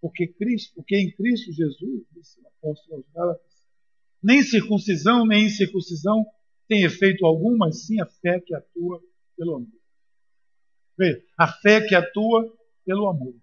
Porque 0.00 0.28
Cristo, 0.28 0.74
porque 0.76 0.96
em 0.96 1.10
Cristo 1.10 1.52
Jesus, 1.52 2.04
disse 2.12 2.40
o 2.40 2.46
apóstolo 2.46 2.98
aos 2.98 3.06
Gálatas, 3.12 3.48
nem 4.22 4.42
circuncisão, 4.42 5.26
nem 5.26 5.46
incircuncisão 5.46 6.26
tem 6.68 6.84
efeito 6.84 7.24
algum, 7.24 7.56
mas 7.56 7.86
sim 7.86 8.00
a 8.00 8.06
fé 8.06 8.40
que 8.40 8.54
atua 8.54 9.00
pelo 9.36 9.56
amor. 9.56 9.77
A 11.38 11.46
fé 11.46 11.80
que 11.86 11.94
atua 11.94 12.52
pelo 12.84 13.08
amor. 13.08 13.34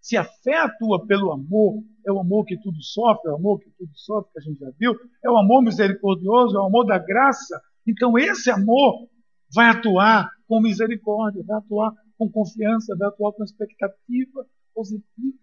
Se 0.00 0.16
a 0.16 0.24
fé 0.24 0.56
atua 0.56 1.06
pelo 1.06 1.30
amor, 1.30 1.82
é 2.06 2.10
o 2.12 2.20
amor 2.20 2.46
que 2.46 2.56
tudo 2.58 2.82
sofre, 2.82 3.28
é 3.28 3.32
o 3.32 3.36
amor 3.36 3.60
que 3.60 3.70
tudo 3.70 3.90
sofre, 3.94 4.32
que 4.32 4.38
a 4.38 4.42
gente 4.42 4.58
já 4.58 4.70
viu, 4.78 4.94
é 5.22 5.30
o 5.30 5.36
amor 5.36 5.62
misericordioso, 5.62 6.56
é 6.56 6.60
o 6.60 6.66
amor 6.66 6.86
da 6.86 6.98
graça. 6.98 7.60
Então 7.86 8.18
esse 8.18 8.50
amor 8.50 9.08
vai 9.52 9.68
atuar 9.68 10.30
com 10.46 10.60
misericórdia, 10.60 11.44
vai 11.46 11.58
atuar 11.58 11.92
com 12.16 12.30
confiança, 12.30 12.96
vai 12.96 13.08
atuar 13.08 13.32
com 13.32 13.44
expectativa 13.44 14.46
positiva. 14.74 15.38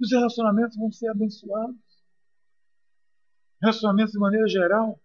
Os 0.00 0.12
relacionamentos 0.12 0.76
vão 0.76 0.92
ser 0.92 1.08
abençoados 1.08 1.84
relacionamentos 3.64 4.12
de 4.12 4.18
maneira 4.18 4.46
geral. 4.46 5.00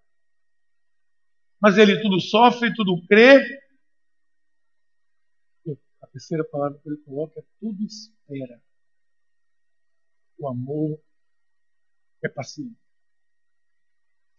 Mas 1.61 1.77
ele 1.77 2.01
tudo 2.01 2.19
sofre, 2.19 2.73
tudo 2.73 3.01
crê. 3.07 3.41
A 6.01 6.07
terceira 6.07 6.43
palavra 6.43 6.79
que 6.79 6.89
ele 6.89 6.97
coloca 6.97 7.39
é 7.39 7.43
tudo 7.59 7.83
espera. 7.83 8.61
O 10.37 10.47
amor 10.47 10.99
é 12.23 12.29
paciente. 12.29 12.77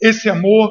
Esse 0.01 0.31
amor 0.31 0.71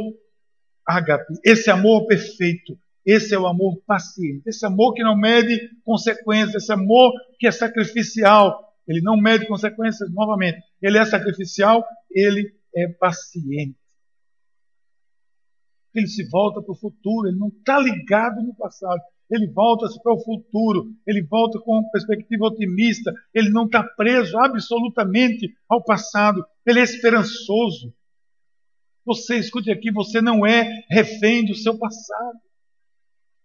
agape, 0.85 1.33
esse 1.45 1.69
amor 1.69 2.07
perfeito, 2.07 2.79
esse 3.05 3.33
é 3.33 3.39
o 3.39 3.45
amor 3.45 3.79
paciente, 3.85 4.47
esse 4.47 4.65
amor 4.65 4.93
que 4.93 5.03
não 5.03 5.15
mede 5.15 5.69
consequências, 5.83 6.63
esse 6.63 6.71
amor 6.71 7.13
que 7.37 7.47
é 7.47 7.51
sacrificial, 7.51 8.75
ele 8.87 9.01
não 9.01 9.17
mede 9.17 9.47
consequências 9.47 10.11
novamente. 10.11 10.59
Ele 10.81 10.97
é 10.97 11.05
sacrificial, 11.05 11.85
ele 12.09 12.51
é 12.75 12.87
paciente. 12.87 13.77
Ele 15.93 16.07
se 16.07 16.27
volta 16.27 16.61
para 16.61 16.71
o 16.71 16.75
futuro, 16.75 17.27
ele 17.27 17.37
não 17.37 17.49
está 17.49 17.79
ligado 17.79 18.41
no 18.41 18.55
passado. 18.55 19.01
Ele 19.29 19.47
volta-se 19.47 20.01
para 20.01 20.13
o 20.13 20.23
futuro, 20.23 20.91
ele 21.05 21.21
volta 21.21 21.59
com 21.59 21.87
perspectiva 21.91 22.45
otimista, 22.45 23.13
ele 23.33 23.49
não 23.49 23.65
está 23.65 23.83
preso 23.83 24.37
absolutamente 24.37 25.53
ao 25.67 25.83
passado, 25.83 26.43
ele 26.65 26.79
é 26.79 26.83
esperançoso. 26.83 27.93
Você, 29.05 29.37
escute 29.37 29.71
aqui, 29.71 29.91
você 29.91 30.21
não 30.21 30.45
é 30.45 30.83
refém 30.89 31.45
do 31.45 31.55
seu 31.55 31.77
passado. 31.77 32.39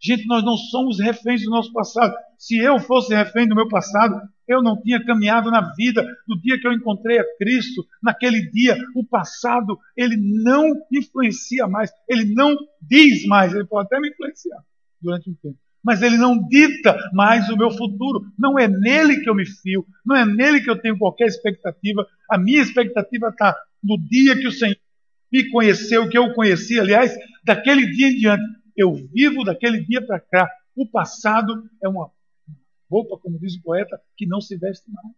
Gente, 0.00 0.26
nós 0.26 0.44
não 0.44 0.56
somos 0.56 1.00
reféns 1.00 1.42
do 1.42 1.50
nosso 1.50 1.72
passado. 1.72 2.14
Se 2.38 2.58
eu 2.58 2.78
fosse 2.78 3.14
refém 3.14 3.48
do 3.48 3.54
meu 3.54 3.66
passado, 3.68 4.20
eu 4.46 4.62
não 4.62 4.78
tinha 4.82 5.02
caminhado 5.02 5.50
na 5.50 5.72
vida 5.74 6.04
do 6.28 6.38
dia 6.38 6.60
que 6.60 6.66
eu 6.66 6.72
encontrei 6.74 7.18
a 7.18 7.36
Cristo. 7.38 7.86
Naquele 8.02 8.50
dia, 8.50 8.76
o 8.94 9.02
passado, 9.02 9.78
ele 9.96 10.16
não 10.16 10.72
influencia 10.92 11.66
mais, 11.66 11.90
ele 12.06 12.34
não 12.34 12.54
diz 12.82 13.24
mais, 13.26 13.54
ele 13.54 13.64
pode 13.64 13.86
até 13.86 13.98
me 13.98 14.10
influenciar 14.10 14.62
durante 15.00 15.30
um 15.30 15.34
tempo, 15.34 15.58
mas 15.84 16.00
ele 16.00 16.16
não 16.16 16.42
dita 16.48 16.96
mais 17.12 17.48
o 17.50 17.56
meu 17.56 17.70
futuro. 17.70 18.24
Não 18.38 18.58
é 18.58 18.66
nele 18.66 19.20
que 19.20 19.28
eu 19.28 19.34
me 19.34 19.44
fio, 19.44 19.86
não 20.04 20.16
é 20.16 20.24
nele 20.24 20.62
que 20.62 20.70
eu 20.70 20.80
tenho 20.80 20.98
qualquer 20.98 21.26
expectativa. 21.26 22.06
A 22.30 22.38
minha 22.38 22.62
expectativa 22.62 23.28
está 23.28 23.54
no 23.82 23.98
dia 23.98 24.34
que 24.34 24.48
o 24.48 24.52
Senhor 24.52 24.76
me 25.30 25.50
conheceu, 25.50 26.08
que 26.08 26.16
eu 26.16 26.24
o 26.24 26.34
conheci, 26.34 26.80
aliás, 26.80 27.14
daquele 27.44 27.90
dia 27.90 28.08
em 28.08 28.16
diante 28.16 28.44
eu 28.76 28.94
vivo 28.94 29.44
daquele 29.44 29.84
dia 29.84 30.04
para 30.04 30.18
cá. 30.18 30.50
O 30.74 30.88
passado 30.88 31.68
é 31.82 31.88
uma 31.88 32.10
roupa, 32.90 33.18
como 33.18 33.38
diz 33.38 33.56
o 33.56 33.62
poeta, 33.62 34.00
que 34.16 34.26
não 34.26 34.40
se 34.40 34.56
veste 34.56 34.90
mais. 34.90 35.14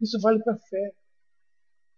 Isso 0.00 0.18
vale 0.20 0.42
para 0.42 0.54
a 0.54 0.58
fé. 0.58 0.94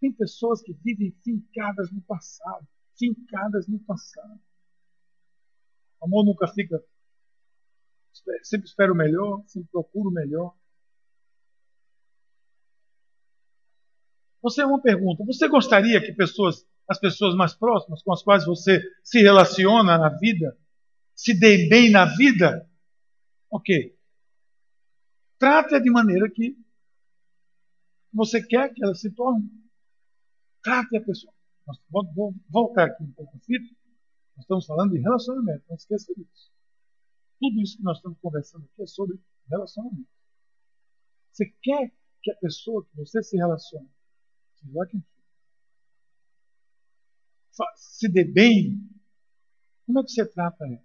Tem 0.01 0.13
pessoas 0.13 0.61
que 0.61 0.73
vivem 0.85 1.13
fincadas 1.25 1.91
no 1.93 2.01
passado, 2.03 2.67
fincadas 2.99 3.69
no 3.69 3.79
passado. 3.81 4.41
Amor 6.03 6.25
nunca 6.25 6.49
fica. 6.49 6.83
Sempre 8.43 8.67
espera 8.67 8.93
o 8.93 8.97
melhor, 8.97 9.43
sempre 9.47 9.71
procura 9.71 10.09
o 10.09 10.13
melhor. 10.13 10.55
Você 14.43 14.63
é 14.63 14.67
uma 14.67 14.83
pergunta. 14.83 15.25
Você 15.25 15.49
gostaria 15.49 16.01
que 16.01 16.13
pessoas 16.13 16.67
as 16.89 16.99
pessoas 16.99 17.35
mais 17.35 17.55
próximas 17.55 18.03
com 18.03 18.13
as 18.13 18.23
quais 18.23 18.45
você 18.45 18.83
se 19.03 19.21
relaciona 19.21 19.97
na 19.99 20.09
vida, 20.09 20.59
se 21.15 21.39
dê 21.39 21.69
bem 21.69 21.91
na 21.91 22.05
vida, 22.05 22.69
ok. 23.51 23.97
Trate-a 25.39 25.79
de 25.79 25.91
maneira 25.91 26.31
que 26.31 26.57
você 28.13 28.45
quer 28.45 28.73
que 28.73 28.85
ela 28.85 28.95
se 28.95 29.11
torne. 29.11 29.49
Trate 30.63 30.97
a 30.97 31.01
pessoa. 31.01 31.33
Vou 31.91 32.35
voltar 32.49 32.85
aqui 32.85 33.03
um 33.03 33.13
pouco 33.13 33.39
fita. 33.41 33.75
Nós 34.37 34.45
estamos 34.45 34.67
falando 34.67 34.93
de 34.93 34.99
relacionamento, 34.99 35.65
não 35.69 35.77
esqueça 35.77 36.13
disso. 36.15 36.53
Tudo 37.41 37.61
isso 37.61 37.77
que 37.77 37.83
nós 37.83 37.99
estamos 37.99 38.19
conversando 38.21 38.65
aqui 38.65 38.83
é 38.83 38.87
sobre 38.87 39.19
relacionamento. 39.49 40.09
Você 41.33 41.47
quer 41.63 41.93
que 42.23 42.31
a 42.31 42.37
pessoa 42.37 42.85
que 42.85 42.97
você 42.97 43.23
se 43.23 43.37
relaciona, 43.37 43.89
seja 44.55 44.73
lá 44.79 44.87
quem 44.87 45.05
se 47.77 48.09
dê 48.09 48.25
bem, 48.25 48.89
como 49.87 50.01
é 50.01 50.03
que 50.03 50.11
você 50.11 50.27
trata 50.27 50.65
ela? 50.65 50.85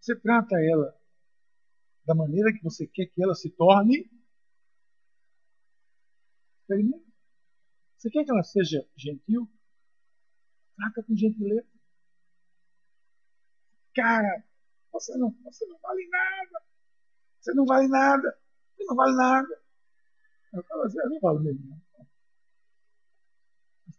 Você 0.00 0.14
trata 0.16 0.56
ela 0.56 0.98
da 2.04 2.14
maneira 2.14 2.52
que 2.52 2.62
você 2.62 2.86
quer 2.86 3.06
que 3.06 3.22
ela 3.22 3.34
se 3.34 3.50
torne? 3.50 4.10
Você 7.96 8.10
quer 8.10 8.24
que 8.24 8.30
ela 8.30 8.42
seja 8.42 8.86
gentil? 8.96 9.50
Trata 10.76 11.02
com 11.02 11.16
gentileza. 11.16 11.73
Cara, 13.94 14.44
você 14.92 15.16
não, 15.16 15.30
você 15.44 15.66
não 15.66 15.78
vale 15.78 16.08
nada. 16.08 16.62
Você 17.40 17.54
não 17.54 17.64
vale 17.64 17.88
nada. 17.88 18.38
Você 18.76 18.84
não 18.84 18.96
vale 18.96 19.16
nada. 19.16 19.62
Eu 20.52 20.62
falo 20.64 20.82
assim, 20.82 20.98
eu 20.98 21.10
não 21.10 21.20
vale 21.20 21.40
mesmo. 21.40 21.82
Não. 21.98 22.06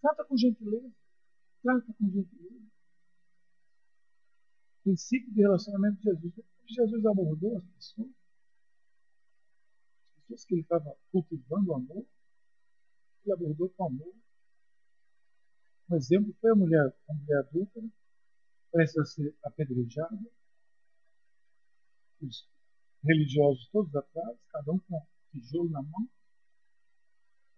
trata 0.02 0.26
com 0.26 0.38
gentileza. 0.38 0.92
Trata 1.62 1.94
com 1.98 2.10
gentileza. 2.10 2.66
Princípio 4.84 5.34
de 5.34 5.42
relacionamento 5.42 5.98
de 5.98 6.04
Jesus. 6.04 6.34
Jesus 6.68 7.06
abordou 7.06 7.58
as 7.58 7.66
pessoas. 7.66 8.10
As 10.18 10.24
pessoas 10.24 10.46
que 10.46 10.54
ele 10.56 10.62
estava 10.62 10.98
cultivando 11.12 11.72
o 11.72 11.76
amor. 11.76 12.06
Ele 13.24 13.34
abordou 13.34 13.70
com 13.70 13.86
amor. 13.86 14.14
Um 15.90 15.96
exemplo 15.96 16.34
foi 16.42 16.52
a 16.52 16.56
mulher, 16.56 16.96
a 17.10 17.14
mulher 17.14 17.40
adulta, 17.40 17.84
prestes 18.76 18.98
a 18.98 19.06
ser 19.06 19.34
apedrejada. 19.44 20.20
Os 22.22 22.50
religiosos 23.02 23.70
todos 23.70 23.96
atrás, 23.96 24.38
cada 24.50 24.74
um 24.74 24.80
com 24.80 25.08
tijolo 25.32 25.70
na 25.70 25.82
mão. 25.82 26.10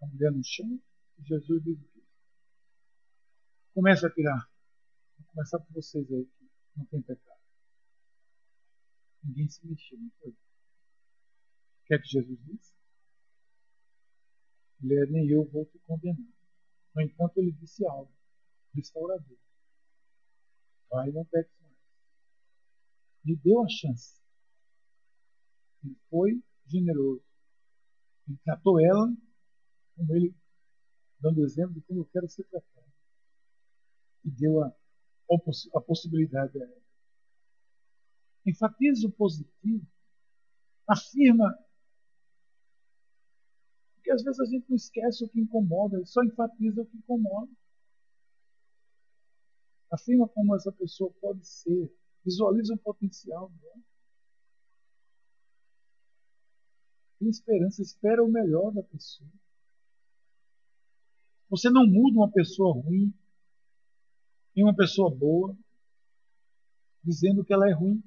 A 0.00 0.06
mulher 0.06 0.30
no 0.30 0.44
chão. 0.44 0.80
E 1.18 1.24
Jesus 1.24 1.64
diz 1.64 1.76
o 1.76 1.88
quê? 1.88 2.02
começa 3.74 4.06
a 4.06 4.10
tirar 4.10 4.48
Vou 5.18 5.26
começar 5.32 5.58
por 5.58 5.72
vocês 5.72 6.08
aí 6.12 6.24
que 6.24 6.50
não 6.76 6.86
tem 6.86 7.02
pecado. 7.02 7.40
Ninguém 9.24 9.48
se 9.48 9.66
mexeu, 9.66 9.98
não 9.98 10.10
foi? 10.20 10.30
O 10.30 10.36
que 11.86 11.94
é 11.94 11.98
que 11.98 12.06
Jesus 12.06 12.38
disse? 12.44 12.72
Mulher, 14.80 15.10
nem 15.10 15.28
eu 15.28 15.44
vou 15.44 15.66
te 15.66 15.78
condenar. 15.80 16.32
No 16.94 17.02
entanto, 17.02 17.38
ele 17.38 17.50
disse 17.50 17.84
algo 17.84 18.12
restaurador. 18.72 19.38
Vai 20.90 21.08
e 21.08 21.12
não 21.12 21.24
pegue 21.26 21.48
mais. 21.60 21.76
Lhe 23.24 23.36
deu 23.36 23.62
a 23.62 23.68
chance. 23.68 24.20
Ele 25.84 25.96
foi 26.10 26.42
generoso. 26.66 27.22
Ele 28.26 28.38
tratou 28.44 28.80
ela 28.80 29.14
como 29.96 30.14
ele, 30.14 30.34
dando 31.20 31.44
exemplo 31.44 31.74
de 31.74 31.80
como 31.82 32.00
eu 32.00 32.06
quero 32.06 32.28
ser 32.28 32.44
tratado. 32.44 32.86
E 34.24 34.30
deu 34.30 34.62
a, 34.62 34.72
a 35.74 35.80
possibilidade 35.80 36.60
a 36.60 36.64
ela. 36.64 36.82
Enfatiza 38.46 39.06
o 39.06 39.12
positivo. 39.12 39.86
Afirma. 40.86 41.58
Porque 43.94 44.10
às 44.12 44.22
vezes 44.22 44.40
a 44.40 44.44
gente 44.46 44.68
não 44.68 44.76
esquece 44.76 45.24
o 45.24 45.28
que 45.28 45.40
incomoda, 45.40 46.04
só 46.06 46.22
enfatiza 46.24 46.82
o 46.82 46.86
que 46.86 46.96
incomoda. 46.96 47.52
Afirma 49.90 50.28
como 50.28 50.54
essa 50.54 50.70
pessoa 50.72 51.12
pode 51.20 51.46
ser. 51.46 51.92
Visualiza 52.24 52.74
o 52.74 52.78
potencial 52.78 53.48
dela. 53.50 53.80
Tem 57.18 57.28
esperança, 57.28 57.82
espera 57.82 58.22
o 58.22 58.30
melhor 58.30 58.72
da 58.72 58.82
pessoa. 58.82 59.28
Você 61.50 61.70
não 61.70 61.86
muda 61.86 62.18
uma 62.18 62.30
pessoa 62.30 62.74
ruim 62.74 63.12
em 64.54 64.62
uma 64.62 64.74
pessoa 64.74 65.14
boa, 65.14 65.56
dizendo 67.02 67.44
que 67.44 67.52
ela 67.52 67.68
é 67.68 67.72
ruim. 67.72 68.02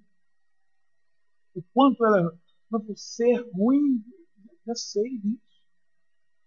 O 1.56 1.62
quanto 1.74 2.06
ela 2.06 2.20
é. 2.20 2.38
Mas 2.70 3.02
ser 3.02 3.50
ruim, 3.54 4.04
já 4.66 4.76
sei 4.76 5.18
disso. 5.18 5.64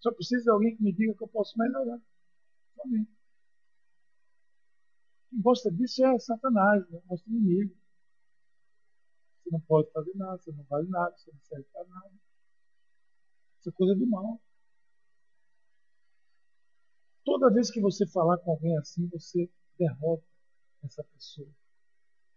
Só 0.01 0.13
precisa 0.13 0.43
de 0.45 0.51
alguém 0.51 0.77
que 0.77 0.83
me 0.83 0.93
diga 0.93 1.15
que 1.15 1.25
eu 1.25 1.29
posso 1.29 1.59
melhorar. 1.59 2.01
Somente. 2.77 3.11
Quem 5.35 5.43
gosta 5.43 5.69
disso 5.69 6.05
é 6.07 6.17
Satanás, 6.21 6.89
né? 6.91 7.03
nosso 7.11 7.29
inimigo. 7.29 7.75
Você 9.43 9.51
não 9.51 9.61
pode 9.63 9.91
fazer 9.91 10.15
nada, 10.15 10.39
você 10.39 10.53
não 10.53 10.63
vale 10.65 10.89
nada, 10.89 11.13
você 11.17 11.33
não 11.33 11.41
serve 11.41 11.65
para 11.73 11.85
nada. 11.89 12.15
Isso 13.59 13.69
é 13.69 13.73
coisa 13.73 13.97
do 13.97 14.07
mal. 14.07 14.41
Toda 17.25 17.53
vez 17.53 17.69
que 17.69 17.81
você 17.81 18.07
falar 18.07 18.39
com 18.39 18.53
alguém 18.53 18.79
assim, 18.79 19.09
você 19.09 19.51
derrota 19.77 20.25
essa 20.85 21.03
pessoa. 21.03 21.51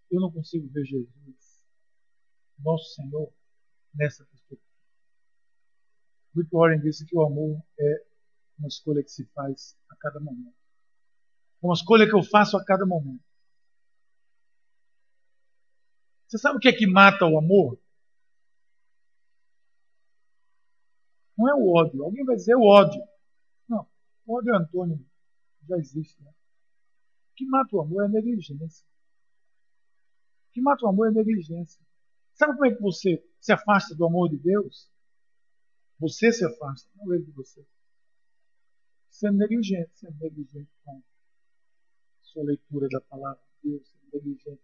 Eu 0.09 0.19
não 0.19 0.31
consigo 0.31 0.67
ver 0.69 0.83
Jesus, 0.85 1.63
nosso 2.57 2.95
Senhor, 2.95 3.31
nessa 3.93 4.25
perspectiva. 4.25 4.61
Rick 6.35 6.49
Warren 6.51 6.81
disse 6.81 7.05
que 7.05 7.15
o 7.15 7.23
amor 7.23 7.61
é 7.79 8.05
uma 8.57 8.67
escolha 8.67 9.03
que 9.03 9.11
se 9.11 9.23
faz 9.35 9.77
a 9.87 9.95
cada 9.97 10.19
momento. 10.19 10.66
É 11.67 11.69
uma 11.69 11.73
escolha 11.73 12.07
que 12.07 12.15
eu 12.15 12.23
faço 12.23 12.55
a 12.55 12.63
cada 12.63 12.85
momento. 12.85 13.21
Você 16.25 16.37
sabe 16.37 16.57
o 16.57 16.59
que 16.61 16.69
é 16.69 16.73
que 16.73 16.87
mata 16.87 17.25
o 17.25 17.37
amor? 17.37 17.77
Não 21.37 21.49
é 21.49 21.55
o 21.55 21.73
ódio. 21.73 22.05
Alguém 22.05 22.23
vai 22.23 22.37
dizer 22.37 22.55
o 22.55 22.63
ódio. 22.63 23.01
Não, 23.67 23.85
o 24.25 24.37
ódio 24.37 24.53
é 24.53 24.57
antônimo. 24.57 25.05
Já 25.67 25.77
existe. 25.77 26.23
Né? 26.23 26.31
O 26.31 27.35
que 27.35 27.45
mata 27.45 27.75
o 27.75 27.81
amor 27.81 28.03
é 28.03 28.05
a 28.05 28.09
negligência. 28.09 28.85
O 30.49 30.53
que 30.53 30.61
mata 30.61 30.85
o 30.85 30.87
amor 30.87 31.07
é 31.07 31.09
a 31.09 31.13
negligência. 31.13 31.85
Sabe 32.33 32.53
como 32.53 32.65
é 32.65 32.75
que 32.75 32.81
você 32.81 33.21
se 33.41 33.51
afasta 33.51 33.93
do 33.93 34.05
amor 34.05 34.29
de 34.29 34.37
Deus? 34.37 34.89
Você 35.99 36.31
se 36.31 36.45
afasta, 36.45 36.89
não 36.95 37.13
ele 37.13 37.25
de 37.25 37.31
você. 37.31 37.65
Sendo 39.09 39.37
negligente, 39.37 39.91
sendo 39.95 40.17
negligente 40.19 40.71
com 40.85 41.01
sua 42.27 42.43
leitura 42.43 42.87
da 42.89 43.01
palavra 43.01 43.41
de 43.63 43.71
Deus, 43.71 43.87
sendo 43.87 44.13
negligente 44.13 44.61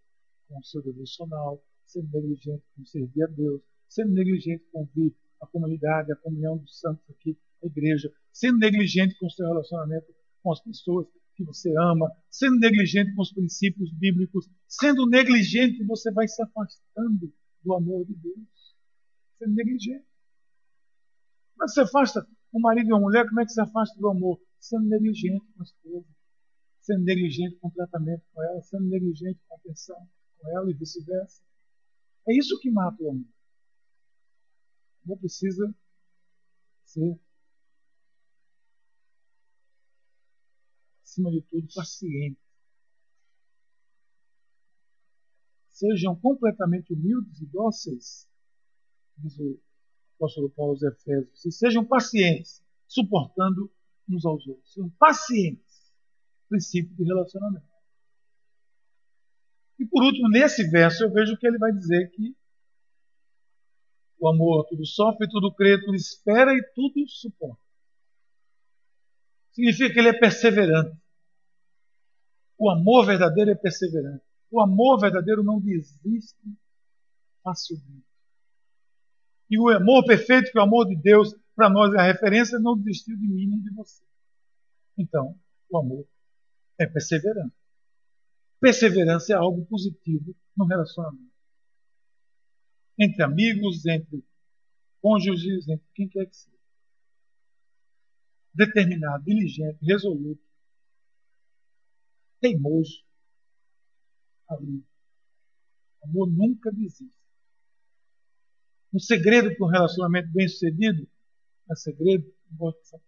com 0.48 0.58
o 0.58 0.64
seu 0.64 0.82
devocional, 0.82 1.62
sendo 1.84 2.10
negligente 2.12 2.62
com 2.76 2.84
servir 2.84 3.22
a 3.22 3.26
Deus, 3.26 3.62
sendo 3.88 4.12
negligente 4.12 4.64
com 4.72 4.80
ouvir 4.80 5.14
a 5.40 5.46
comunidade, 5.46 6.12
a 6.12 6.16
comunhão 6.16 6.58
dos 6.58 6.78
santos 6.78 7.04
aqui, 7.10 7.36
a 7.62 7.66
igreja, 7.66 8.12
sendo 8.32 8.58
negligente 8.58 9.18
com 9.18 9.26
o 9.26 9.30
seu 9.30 9.46
relacionamento 9.46 10.14
com 10.42 10.52
as 10.52 10.60
pessoas 10.60 11.06
que 11.34 11.42
você 11.42 11.74
ama, 11.76 12.10
sendo 12.30 12.58
negligente 12.58 13.14
com 13.14 13.22
os 13.22 13.32
princípios 13.32 13.92
bíblicos, 13.92 14.48
sendo 14.68 15.06
negligente, 15.06 15.82
você 15.84 16.12
vai 16.12 16.28
se 16.28 16.40
afastando 16.42 17.32
do 17.62 17.74
amor 17.74 18.04
de 18.04 18.14
Deus. 18.14 18.76
Sendo 19.38 19.54
negligente. 19.54 20.04
Que 20.04 21.66
você 21.66 21.80
afasta 21.80 22.26
um 22.52 22.60
marido 22.60 22.90
e 22.90 22.92
uma 22.92 23.00
mulher? 23.00 23.26
Como 23.26 23.40
é 23.40 23.44
que 23.44 23.52
você 23.52 23.60
afasta 23.60 23.98
do 23.98 24.08
amor? 24.08 24.40
Sendo 24.60 24.86
negligente 24.86 25.44
com 25.56 25.62
as 25.62 25.72
coisas 25.82 26.13
sendo 26.84 27.02
negligente 27.02 27.56
com 27.56 27.68
o 27.68 27.70
tratamento 27.70 28.22
com 28.32 28.42
ela, 28.42 28.60
sendo 28.60 28.84
negligente 28.84 29.40
com 29.48 29.54
a 29.54 29.56
atenção 29.56 30.08
com 30.36 30.48
ela 30.50 30.70
e 30.70 30.74
vice-versa. 30.74 31.42
É 32.28 32.36
isso 32.36 32.60
que 32.60 32.70
mata 32.70 33.02
o 33.02 33.10
amor. 33.10 33.26
O 35.00 35.04
amor 35.06 35.18
precisa 35.18 35.74
ser, 36.84 37.18
acima 41.02 41.30
de 41.30 41.40
tudo, 41.42 41.66
paciente. 41.74 42.38
Sejam 45.70 46.14
completamente 46.20 46.92
humildes 46.92 47.40
e 47.40 47.46
dóceis, 47.46 48.28
diz 49.16 49.38
o 49.38 49.58
apóstolo 50.16 50.50
Paulo 50.50 50.72
aos 50.72 50.82
Efésios, 50.82 51.44
e 51.46 51.50
sejam 51.50 51.84
pacientes, 51.84 52.62
suportando 52.86 53.72
uns 54.06 54.24
aos 54.26 54.46
outros. 54.46 54.72
Sejam 54.72 54.90
pacientes 54.90 55.63
princípio 56.54 56.94
de 56.94 57.04
relacionamento. 57.04 57.66
E 59.78 59.84
por 59.84 60.04
último, 60.04 60.28
nesse 60.28 60.70
verso, 60.70 61.02
eu 61.02 61.12
vejo 61.12 61.36
que 61.36 61.46
ele 61.46 61.58
vai 61.58 61.72
dizer 61.72 62.10
que 62.10 62.36
o 64.18 64.28
amor 64.28 64.64
tudo 64.68 64.86
sofre, 64.86 65.28
tudo 65.28 65.52
crê, 65.52 65.80
tudo 65.80 65.96
espera 65.96 66.54
e 66.54 66.62
tudo 66.74 67.06
suporta. 67.08 67.60
Significa 69.52 69.92
que 69.92 69.98
ele 69.98 70.08
é 70.08 70.18
perseverante. 70.18 70.96
O 72.56 72.70
amor 72.70 73.04
verdadeiro 73.04 73.50
é 73.50 73.54
perseverante. 73.54 74.24
O 74.50 74.60
amor 74.60 75.00
verdadeiro 75.00 75.42
não 75.42 75.60
desiste 75.60 76.38
facilmente. 77.42 78.06
E 79.50 79.58
o 79.58 79.68
amor 79.68 80.04
perfeito, 80.06 80.50
que 80.50 80.58
é 80.58 80.60
o 80.60 80.64
amor 80.64 80.86
de 80.86 80.96
Deus, 80.96 81.34
para 81.54 81.68
nós 81.68 81.92
é 81.94 81.98
a 81.98 82.02
referência, 82.04 82.58
não 82.58 82.78
desistiu 82.78 83.16
de 83.16 83.28
mim 83.28 83.46
nem 83.46 83.60
de 83.60 83.70
você. 83.70 84.02
Então, 84.96 85.38
o 85.68 85.78
amor 85.78 86.06
é 86.78 86.86
perseverança. 86.86 87.54
Perseverança 88.60 89.32
é 89.32 89.36
algo 89.36 89.64
positivo 89.66 90.34
no 90.56 90.64
relacionamento. 90.64 91.32
Entre 92.98 93.22
amigos, 93.22 93.84
entre 93.86 94.24
cônjuges, 95.00 95.68
entre 95.68 95.86
quem 95.94 96.08
quer 96.08 96.26
que 96.26 96.36
seja. 96.36 96.54
Determinado, 98.54 99.24
diligente, 99.24 99.84
resoluto, 99.84 100.42
teimoso, 102.40 103.04
ali. 104.48 104.84
Amor 106.02 106.30
nunca 106.30 106.70
desiste. 106.70 107.18
Um 108.92 108.98
segredo 108.98 109.54
para 109.56 109.66
um 109.66 109.70
relacionamento 109.70 110.30
bem 110.30 110.46
sucedido, 110.46 111.08
é 111.68 111.74
segredo, 111.74 112.32
gosto 112.52 112.78
dessa 112.78 112.98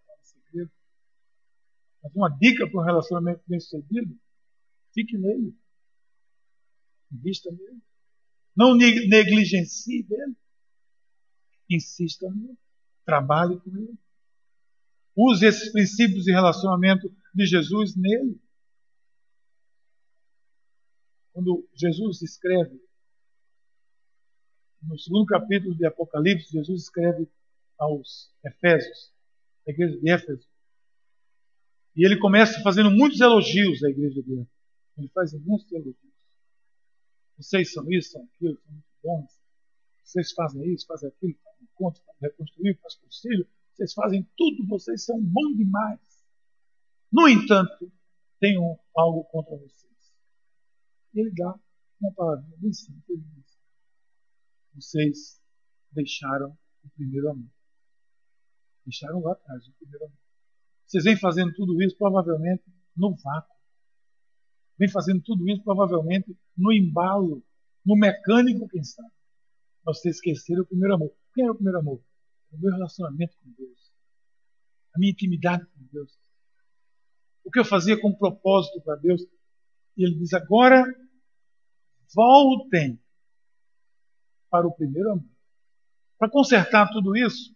uma 2.14 2.30
dica 2.30 2.68
para 2.68 2.80
um 2.80 2.84
relacionamento 2.84 3.42
bem 3.46 3.60
sucedido, 3.60 4.18
fique 4.92 5.16
nele. 5.16 5.56
Invista 7.12 7.50
nele. 7.50 7.82
Não 8.54 8.74
negligencie 8.74 10.02
dele. 10.02 10.36
Insista 11.68 12.28
nele. 12.30 12.58
Trabalhe 13.04 13.60
com 13.60 13.76
ele. 13.76 13.98
Use 15.14 15.46
esses 15.46 15.72
princípios 15.72 16.24
de 16.24 16.32
relacionamento 16.32 17.10
de 17.34 17.46
Jesus 17.46 17.96
nele. 17.96 18.40
Quando 21.32 21.68
Jesus 21.74 22.22
escreve, 22.22 22.80
no 24.82 24.98
segundo 24.98 25.26
capítulo 25.26 25.74
de 25.74 25.86
Apocalipse, 25.86 26.52
Jesus 26.52 26.84
escreve 26.84 27.28
aos 27.78 28.32
Efésios, 28.44 29.12
a 29.66 29.70
igreja 29.70 29.98
de 29.98 30.10
Éfeso, 30.10 30.48
e 31.96 32.04
ele 32.04 32.18
começa 32.18 32.60
fazendo 32.62 32.90
muitos 32.90 33.20
elogios 33.20 33.82
à 33.82 33.88
igreja 33.88 34.22
dele. 34.22 34.46
Ele 34.98 35.08
faz 35.08 35.32
muitos 35.32 35.72
elogios. 35.72 35.96
Vocês 37.38 37.72
são 37.72 37.90
isso, 37.90 38.12
são 38.12 38.22
aquilo, 38.22 38.58
são 38.60 38.72
muito 38.72 38.86
bons. 39.02 39.40
Vocês 40.04 40.32
fazem 40.32 40.72
isso, 40.72 40.86
fazem 40.86 41.08
aquilo, 41.08 41.34
fazem 41.42 41.68
conto, 41.74 42.00
fazem 42.04 42.20
reconstruir, 42.20 42.78
fazem 42.82 43.00
conselho. 43.00 43.48
Vocês 43.72 43.92
fazem 43.94 44.28
tudo, 44.36 44.66
vocês 44.68 45.04
são 45.04 45.20
bons 45.22 45.56
demais. 45.56 46.00
No 47.10 47.28
entanto, 47.28 47.90
tenho 48.38 48.78
algo 48.94 49.24
contra 49.24 49.56
vocês. 49.56 50.14
ele 51.14 51.30
dá 51.34 51.58
uma 52.00 52.12
palavra 52.12 52.44
bem 52.58 52.72
simples. 52.72 53.24
Vocês 54.74 55.40
deixaram 55.92 56.56
o 56.84 56.88
primeiro 56.90 57.30
amor. 57.30 57.50
Deixaram 58.84 59.20
lá 59.20 59.32
atrás 59.32 59.66
o 59.66 59.72
primeiro 59.72 60.04
amor. 60.04 60.25
Vocês 60.86 61.04
vêm 61.04 61.16
fazendo 61.16 61.52
tudo 61.54 61.82
isso 61.82 61.96
provavelmente 61.96 62.62
no 62.96 63.14
vácuo. 63.16 63.54
Vem 64.78 64.88
fazendo 64.88 65.20
tudo 65.22 65.48
isso 65.48 65.62
provavelmente 65.62 66.36
no 66.56 66.72
embalo, 66.72 67.42
no 67.84 67.96
mecânico, 67.96 68.68
quem 68.68 68.84
sabe. 68.84 69.10
Mas 69.84 70.00
vocês 70.00 70.16
esqueceram 70.16 70.62
o 70.62 70.66
primeiro 70.66 70.94
amor. 70.94 71.12
Quem 71.34 71.44
era 71.44 71.52
o 71.52 71.56
primeiro 71.56 71.78
amor? 71.78 72.02
O 72.52 72.58
meu 72.58 72.72
relacionamento 72.72 73.36
com 73.42 73.50
Deus. 73.52 73.92
A 74.94 74.98
minha 74.98 75.12
intimidade 75.12 75.64
com 75.66 75.84
Deus. 75.92 76.18
O 77.44 77.50
que 77.50 77.58
eu 77.58 77.64
fazia 77.64 78.00
com 78.00 78.12
propósito 78.14 78.80
para 78.82 78.96
Deus. 78.96 79.22
E 79.96 80.04
ele 80.04 80.16
diz: 80.18 80.32
agora 80.34 80.84
voltem 82.14 83.00
para 84.50 84.66
o 84.66 84.72
primeiro 84.72 85.12
amor. 85.12 85.36
Para 86.18 86.30
consertar 86.30 86.90
tudo 86.92 87.16
isso, 87.16 87.54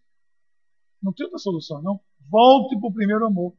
não 1.03 1.13
tem 1.13 1.25
outra 1.25 1.39
solução, 1.39 1.81
não. 1.83 2.01
Volte 2.31 2.79
para 2.79 2.89
o 2.89 2.93
primeiro 2.95 3.27
amor. 3.27 3.53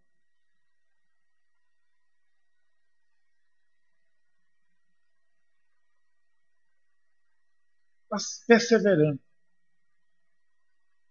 Perseverante. 8.47 9.22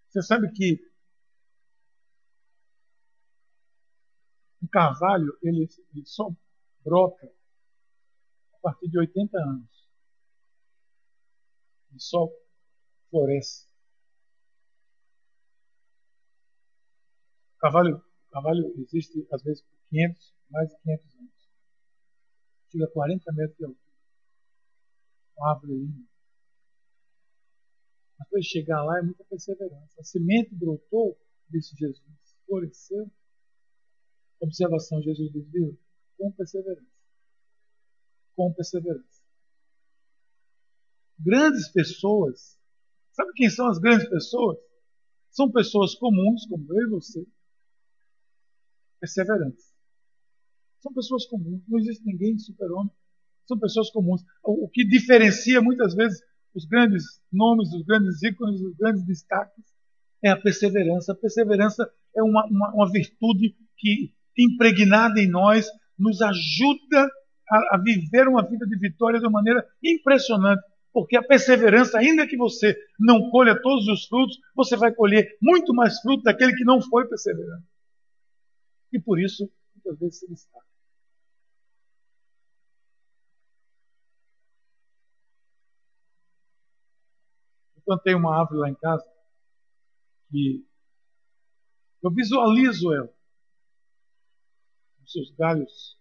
Você 0.08 0.22
sabe 0.22 0.50
que 0.52 0.80
um 4.62 4.66
carvalho 4.68 5.38
ele, 5.42 5.68
ele 5.94 6.06
só 6.06 6.30
brota 6.84 7.26
a 8.54 8.58
partir 8.62 8.88
de 8.88 8.98
80 8.98 9.38
anos. 9.38 9.86
Ele 11.90 12.00
só 12.00 12.28
floresce. 13.10 13.69
Carvalho, 17.60 18.02
carvalho 18.30 18.74
existe 18.78 19.26
às 19.30 19.42
vezes 19.42 19.62
por 19.62 19.76
500, 19.90 20.34
mais 20.50 20.68
de 20.70 20.78
500 20.80 21.14
anos. 21.16 21.50
Chega 22.72 22.84
a 22.84 22.90
40 22.90 23.32
metros 23.32 23.58
de 23.58 23.64
altura. 23.64 23.90
Uma 25.36 25.50
árvore 25.50 25.74
linda. 25.74 26.08
Mas 28.18 28.28
para 28.28 28.42
chegar 28.42 28.82
lá 28.82 28.98
é 28.98 29.02
muita 29.02 29.24
perseverança. 29.24 30.00
A 30.00 30.04
semente 30.04 30.54
brotou, 30.54 31.18
disse 31.50 31.76
Jesus, 31.76 32.00
floresceu. 32.46 33.10
Observação, 34.40 35.02
Jesus 35.02 35.30
diz, 35.30 35.46
viu? 35.50 35.78
Com 36.16 36.32
perseverança. 36.32 36.86
Com 38.34 38.52
perseverança. 38.54 39.22
Grandes 41.18 41.68
pessoas, 41.68 42.58
sabe 43.12 43.32
quem 43.34 43.50
são 43.50 43.68
as 43.68 43.78
grandes 43.78 44.08
pessoas? 44.08 44.58
São 45.30 45.50
pessoas 45.50 45.94
comuns, 45.94 46.46
como 46.46 46.66
eu 46.72 46.86
e 46.86 46.90
você, 46.90 47.26
perseverantes. 49.00 49.64
São 50.80 50.92
pessoas 50.92 51.26
comuns, 51.26 51.62
não 51.68 51.78
existe 51.78 52.04
ninguém 52.04 52.36
de 52.36 52.42
super-homem. 52.42 52.92
São 53.46 53.58
pessoas 53.58 53.90
comuns. 53.90 54.22
O, 54.44 54.66
o 54.66 54.68
que 54.68 54.84
diferencia 54.84 55.60
muitas 55.60 55.94
vezes 55.94 56.20
os 56.54 56.64
grandes 56.64 57.04
nomes, 57.32 57.72
os 57.72 57.84
grandes 57.84 58.22
ícones, 58.22 58.60
os 58.60 58.76
grandes 58.76 59.04
destaques 59.04 59.64
é 60.22 60.30
a 60.30 60.36
perseverança. 60.36 61.12
A 61.12 61.16
perseverança 61.16 61.90
é 62.16 62.22
uma, 62.22 62.44
uma, 62.46 62.74
uma 62.74 62.90
virtude 62.90 63.54
que, 63.76 64.12
impregnada 64.36 65.20
em 65.20 65.28
nós, 65.28 65.66
nos 65.98 66.20
ajuda 66.22 67.10
a, 67.50 67.74
a, 67.76 67.78
viver 67.82 68.28
uma 68.28 68.48
vida 68.48 68.66
de 68.66 68.78
vitória 68.78 69.18
de 69.18 69.26
uma 69.26 69.32
maneira 69.32 69.66
impressionante. 69.82 70.62
Porque 70.92 71.16
a 71.16 71.22
perseverança, 71.22 71.98
ainda 71.98 72.26
que 72.26 72.36
você 72.36 72.76
não 72.98 73.30
colha 73.30 73.60
todos 73.60 73.86
os 73.86 74.06
frutos, 74.06 74.38
você 74.54 74.76
vai 74.76 74.92
colher 74.92 75.36
muito 75.40 75.72
mais 75.72 76.00
fruto 76.00 76.24
daquele 76.24 76.54
que 76.54 76.64
não 76.64 76.80
foi 76.80 77.06
perseverante. 77.08 77.64
E 78.92 79.00
por 79.00 79.20
isso, 79.20 79.50
muitas 79.74 79.98
vezes, 79.98 80.18
se 80.20 80.28
destaca. 80.28 80.66
Eu 87.76 87.82
plantei 87.82 88.14
uma 88.14 88.38
árvore 88.38 88.60
lá 88.60 88.70
em 88.70 88.74
casa 88.74 89.04
que 90.30 90.64
eu 92.02 92.10
visualizo 92.10 92.92
ela. 92.92 93.12
Os 95.02 95.12
seus 95.12 95.30
galhos 95.32 95.98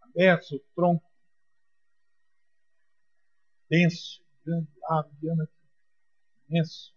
abertos, 0.00 0.52
o 0.52 0.60
tronco 0.74 1.08
denso, 3.70 4.22
grande, 4.44 4.68
árvore, 4.88 5.16
diâmetro 5.20 5.54
imenso. 6.48 6.94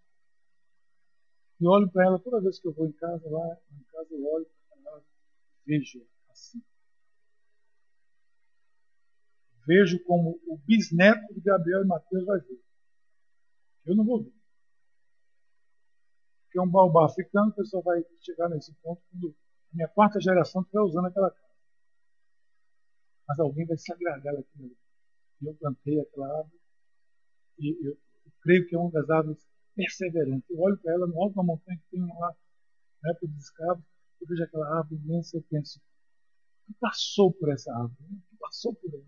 E 1.60 1.68
olho 1.68 1.90
para 1.92 2.06
ela 2.06 2.20
toda 2.20 2.42
vez 2.42 2.60
que 2.60 2.68
eu 2.68 2.74
vou 2.74 2.88
em 2.88 2.92
casa, 2.94 3.30
lá 3.30 3.58
em 3.72 3.84
casa 3.92 4.08
eu 4.14 4.26
olho 4.26 4.51
vejo 5.66 6.06
assim. 6.30 6.62
Vejo 9.66 10.04
como 10.04 10.40
o 10.48 10.58
bisneto 10.58 11.34
de 11.34 11.42
Gabriel 11.42 11.84
e 11.84 11.88
Mateus 11.88 12.26
vai 12.26 12.40
ver. 12.40 12.62
Eu 13.86 13.96
não 13.96 14.06
vou 14.06 14.24
ver. 14.24 14.34
Porque 16.44 16.60
é 16.60 16.62
um 16.62 16.70
baobá 16.70 17.06
africano, 17.06 17.52
o 17.52 17.56
pessoal 17.56 17.84
vai 17.84 18.04
chegar 18.20 18.50
nesse 18.50 18.74
ponto 18.82 19.02
quando 19.10 19.30
a 19.30 19.76
minha 19.76 19.88
quarta 19.88 20.20
geração 20.20 20.62
estiver 20.62 20.82
usando 20.82 21.08
aquela 21.08 21.32
casa. 21.32 21.56
Mas 23.28 23.40
alguém 23.40 23.66
vai 23.66 23.78
se 23.78 23.94
agradar 23.94 24.36
daquilo. 24.36 24.76
Eu 25.42 25.56
plantei 25.56 26.00
aquela 26.00 26.28
árvore 26.40 26.60
e 27.58 27.88
eu, 27.88 27.98
creio 28.42 28.68
que 28.68 28.76
é 28.76 28.80
uma 28.80 28.92
das 28.92 29.10
árvores 29.10 29.48
perseverantes. 29.76 30.50
Eu 30.50 30.60
olho 30.60 30.78
para 30.78 30.94
ela 30.94 31.08
no 31.08 31.22
alto 31.22 31.36
da 31.36 31.44
montanha 31.44 31.78
que 31.78 31.90
tem 31.92 32.02
lá, 32.02 32.36
na 33.04 33.12
época 33.12 33.28
dos 33.28 33.44
escravos, 33.44 33.86
eu 34.22 34.28
vejo 34.28 34.44
aquela 34.44 34.78
árvore 34.78 35.02
imensa, 35.02 35.38
eu 35.38 35.44
penso, 35.44 35.82
que 36.66 36.74
passou 36.80 37.34
por 37.34 37.52
essa 37.52 37.74
árvore? 37.74 37.96
Que 38.30 38.38
passou 38.38 38.74
por 38.76 38.94
ela? 38.94 39.06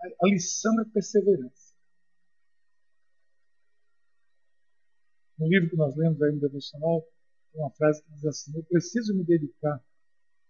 A, 0.00 0.26
a 0.26 0.28
lição 0.28 0.80
é 0.80 0.84
perseverança. 0.84 1.72
No 5.38 5.48
livro 5.48 5.70
que 5.70 5.76
nós 5.76 5.96
lemos 5.96 6.22
aí 6.22 6.32
no 6.32 6.40
devocional, 6.40 7.02
tem 7.52 7.60
uma 7.60 7.70
frase 7.72 8.02
que 8.04 8.12
diz 8.12 8.24
assim: 8.24 8.56
Eu 8.56 8.64
preciso 8.64 9.14
me 9.14 9.24
dedicar 9.24 9.82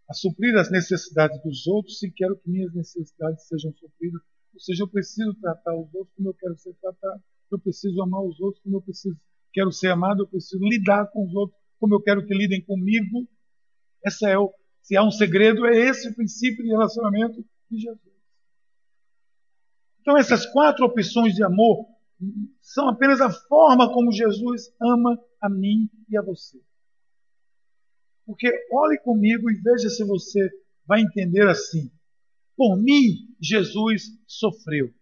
a 0.08 0.14
suprir 0.14 0.54
as 0.56 0.70
necessidades 0.70 1.42
dos 1.42 1.66
outros 1.66 1.98
se 1.98 2.10
quero 2.10 2.36
que 2.36 2.50
minhas 2.50 2.74
necessidades 2.74 3.46
sejam 3.46 3.72
supridas. 3.72 4.20
Ou 4.52 4.60
seja, 4.60 4.82
eu 4.82 4.88
preciso 4.88 5.34
tratar 5.40 5.74
os 5.74 5.92
outros 5.94 6.14
como 6.14 6.28
eu 6.28 6.34
quero 6.34 6.56
ser 6.58 6.74
tratado. 6.74 7.22
Eu 7.50 7.58
preciso 7.58 8.02
amar 8.02 8.22
os 8.22 8.38
outros 8.40 8.62
como 8.62 8.76
eu 8.76 8.82
preciso, 8.82 9.18
quero 9.52 9.72
ser 9.72 9.88
amado. 9.88 10.22
Eu 10.22 10.28
preciso 10.28 10.62
lidar 10.62 11.06
com 11.10 11.26
os 11.26 11.34
outros 11.34 11.61
como 11.82 11.96
eu 11.96 12.00
quero 12.00 12.24
que 12.24 12.32
lidem 12.32 12.64
comigo. 12.64 13.28
Essa 14.06 14.28
é 14.30 14.38
o, 14.38 14.54
se 14.80 14.96
há 14.96 15.02
um 15.02 15.10
segredo, 15.10 15.66
é 15.66 15.76
esse 15.76 16.08
o 16.08 16.14
princípio 16.14 16.62
de 16.62 16.70
relacionamento 16.70 17.44
de 17.68 17.76
Jesus. 17.76 18.12
Então, 20.00 20.16
essas 20.16 20.46
quatro 20.46 20.86
opções 20.86 21.34
de 21.34 21.42
amor 21.42 21.88
são 22.60 22.88
apenas 22.88 23.20
a 23.20 23.30
forma 23.30 23.92
como 23.92 24.12
Jesus 24.12 24.72
ama 24.80 25.20
a 25.40 25.50
mim 25.50 25.90
e 26.08 26.16
a 26.16 26.22
você. 26.22 26.62
Porque 28.24 28.48
olhe 28.72 28.96
comigo 29.00 29.50
e 29.50 29.60
veja 29.60 29.88
se 29.90 30.04
você 30.04 30.50
vai 30.86 31.00
entender 31.00 31.48
assim. 31.48 31.90
Por 32.56 32.76
mim, 32.76 33.34
Jesus 33.40 34.04
sofreu. 34.24 34.94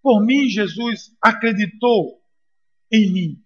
Por 0.00 0.24
mim, 0.24 0.48
Jesus 0.48 1.14
acreditou 1.20 2.22
em 2.90 3.12
mim. 3.12 3.41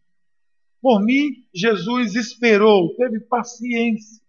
Por 0.87 1.05
mim, 1.05 1.45
Jesus 1.53 2.15
esperou, 2.15 2.95
teve 2.95 3.19
paciência. 3.19 4.25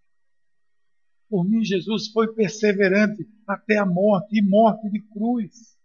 Por 1.28 1.48
mim, 1.48 1.64
Jesus 1.64 2.08
foi 2.08 2.34
perseverante 2.34 3.24
até 3.46 3.78
a 3.78 3.86
morte 3.86 4.36
e 4.36 4.42
morte 4.42 4.90
de 4.90 4.98
cruz. 5.02 5.78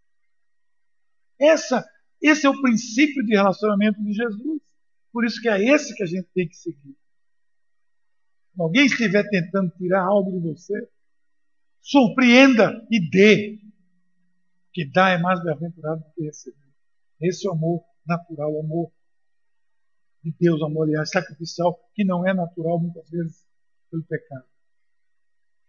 Essa, 1.38 1.88
esse 2.20 2.44
é 2.44 2.50
o 2.50 2.60
princípio 2.60 3.24
de 3.24 3.36
relacionamento 3.36 4.02
de 4.02 4.14
Jesus. 4.14 4.62
Por 5.12 5.24
isso 5.24 5.40
que 5.40 5.48
é 5.48 5.64
esse 5.64 5.94
que 5.94 6.02
a 6.02 6.06
gente 6.06 6.26
tem 6.34 6.48
que 6.48 6.56
seguir. 6.56 6.96
Se 8.56 8.60
alguém 8.60 8.86
estiver 8.86 9.22
tentando 9.30 9.70
tirar 9.78 10.02
algo 10.02 10.32
de 10.32 10.40
você, 10.40 10.88
surpreenda 11.80 12.84
e 12.90 12.98
dê. 13.10 13.60
Que 14.72 14.84
dá 14.90 15.10
é 15.10 15.18
mais 15.18 15.40
bem-aventurado 15.40 16.00
do 16.00 16.12
que 16.16 16.24
receber. 16.24 16.56
Esse 17.20 17.46
é 17.46 17.50
o 17.50 17.54
amor 17.54 17.84
natural, 18.04 18.52
o 18.52 18.60
amor 18.60 18.92
de 20.24 20.34
Deus, 20.40 20.62
amor 20.62 20.88
aliás, 20.88 21.10
sacrificial, 21.10 21.78
que 21.94 22.04
não 22.04 22.26
é 22.26 22.32
natural 22.32 22.80
muitas 22.80 23.08
vezes 23.10 23.44
pelo 23.90 24.02
pecado. 24.04 24.46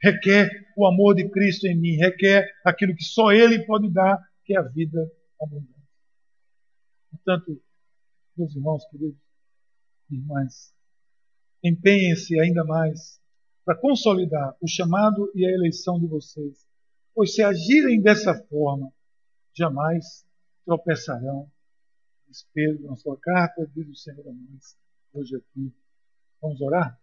Requer 0.02 0.50
o 0.78 0.88
amor 0.88 1.16
de 1.16 1.30
Cristo 1.30 1.68
em 1.68 1.78
mim, 1.78 1.98
requer 1.98 2.50
aquilo 2.64 2.96
que 2.96 3.04
só 3.04 3.32
Ele 3.32 3.66
pode 3.66 3.92
dar, 3.92 4.18
que 4.44 4.56
é 4.56 4.60
a 4.60 4.64
vida 4.64 5.00
abundante. 5.42 5.74
Portanto, 7.12 7.62
meus 8.38 8.56
irmãos 8.56 8.86
queridos, 8.90 9.20
irmãs, 10.10 10.74
empenhem-se 11.64 12.40
ainda 12.40 12.64
mais 12.64 13.20
para 13.64 13.78
consolidar 13.78 14.56
o 14.62 14.68
chamado 14.68 15.32
e 15.36 15.46
a 15.46 15.52
eleição 15.52 16.00
de 16.00 16.08
vocês 16.08 16.66
Pois 17.16 17.34
se 17.34 17.42
agirem 17.42 18.02
dessa 18.02 18.36
forma, 18.50 18.92
jamais 19.58 20.28
tropeçarão. 20.66 21.50
Diz 22.28 22.46
Pedro 22.54 22.88
na 22.88 22.96
sua 22.96 23.18
carta, 23.18 23.70
diz 23.76 23.88
o 23.88 23.96
Senhor 23.96 24.28
Amém, 24.28 24.60
hoje 25.14 25.36
aqui. 25.36 25.72
Vamos 26.42 26.60
orar? 26.62 27.00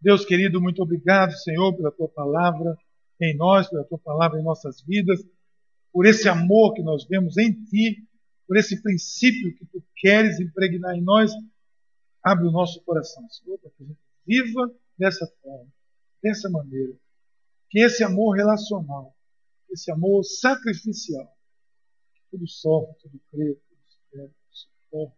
Deus 0.00 0.24
querido, 0.24 0.60
muito 0.60 0.82
obrigado, 0.82 1.32
Senhor, 1.32 1.74
pela 1.74 1.90
tua 1.90 2.08
palavra 2.08 2.76
em 3.20 3.36
nós, 3.36 3.68
pela 3.68 3.84
tua 3.84 3.98
palavra 3.98 4.38
em 4.38 4.44
nossas 4.44 4.82
vidas, 4.82 5.24
por 5.92 6.06
esse 6.06 6.28
amor 6.28 6.74
que 6.74 6.82
nós 6.82 7.06
vemos 7.06 7.38
em 7.38 7.52
ti, 7.64 8.06
por 8.46 8.56
esse 8.56 8.80
princípio 8.82 9.56
que 9.56 9.66
tu 9.66 9.82
queres 9.96 10.38
impregnar 10.38 10.94
em 10.94 11.02
nós. 11.02 11.32
Abre 12.22 12.46
o 12.46 12.52
nosso 12.52 12.82
coração, 12.82 13.28
Senhor, 13.30 13.58
para 13.58 13.70
que 13.70 13.82
a 13.82 13.86
gente 13.86 13.98
viva 14.26 14.74
dessa 14.98 15.26
forma, 15.42 15.72
dessa 16.22 16.50
maneira. 16.50 16.92
Que 17.70 17.80
esse 17.80 18.04
amor 18.04 18.36
relacional, 18.36 19.16
esse 19.70 19.90
amor 19.90 20.22
sacrificial, 20.24 21.35
tudo 22.30 22.46
sofre, 22.46 22.94
tudo 23.00 23.20
crê, 23.30 23.54
tudo 23.54 23.80
espera, 23.88 24.28
tudo 24.28 24.56
suporta, 24.56 25.16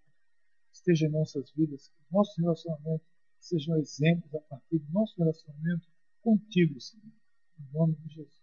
esteja 0.72 1.06
em 1.06 1.10
nossas 1.10 1.50
vidas, 1.52 1.88
que 1.88 2.14
nossos 2.14 2.36
relacionamentos 2.36 3.06
sejam 3.40 3.76
exemplos 3.76 4.34
a 4.34 4.40
partir 4.40 4.78
do 4.78 4.92
nosso 4.92 5.16
relacionamento 5.18 5.88
contigo, 6.20 6.80
Senhor. 6.80 7.12
Em 7.58 7.72
nome 7.72 7.94
de 7.96 8.14
Jesus. 8.14 8.37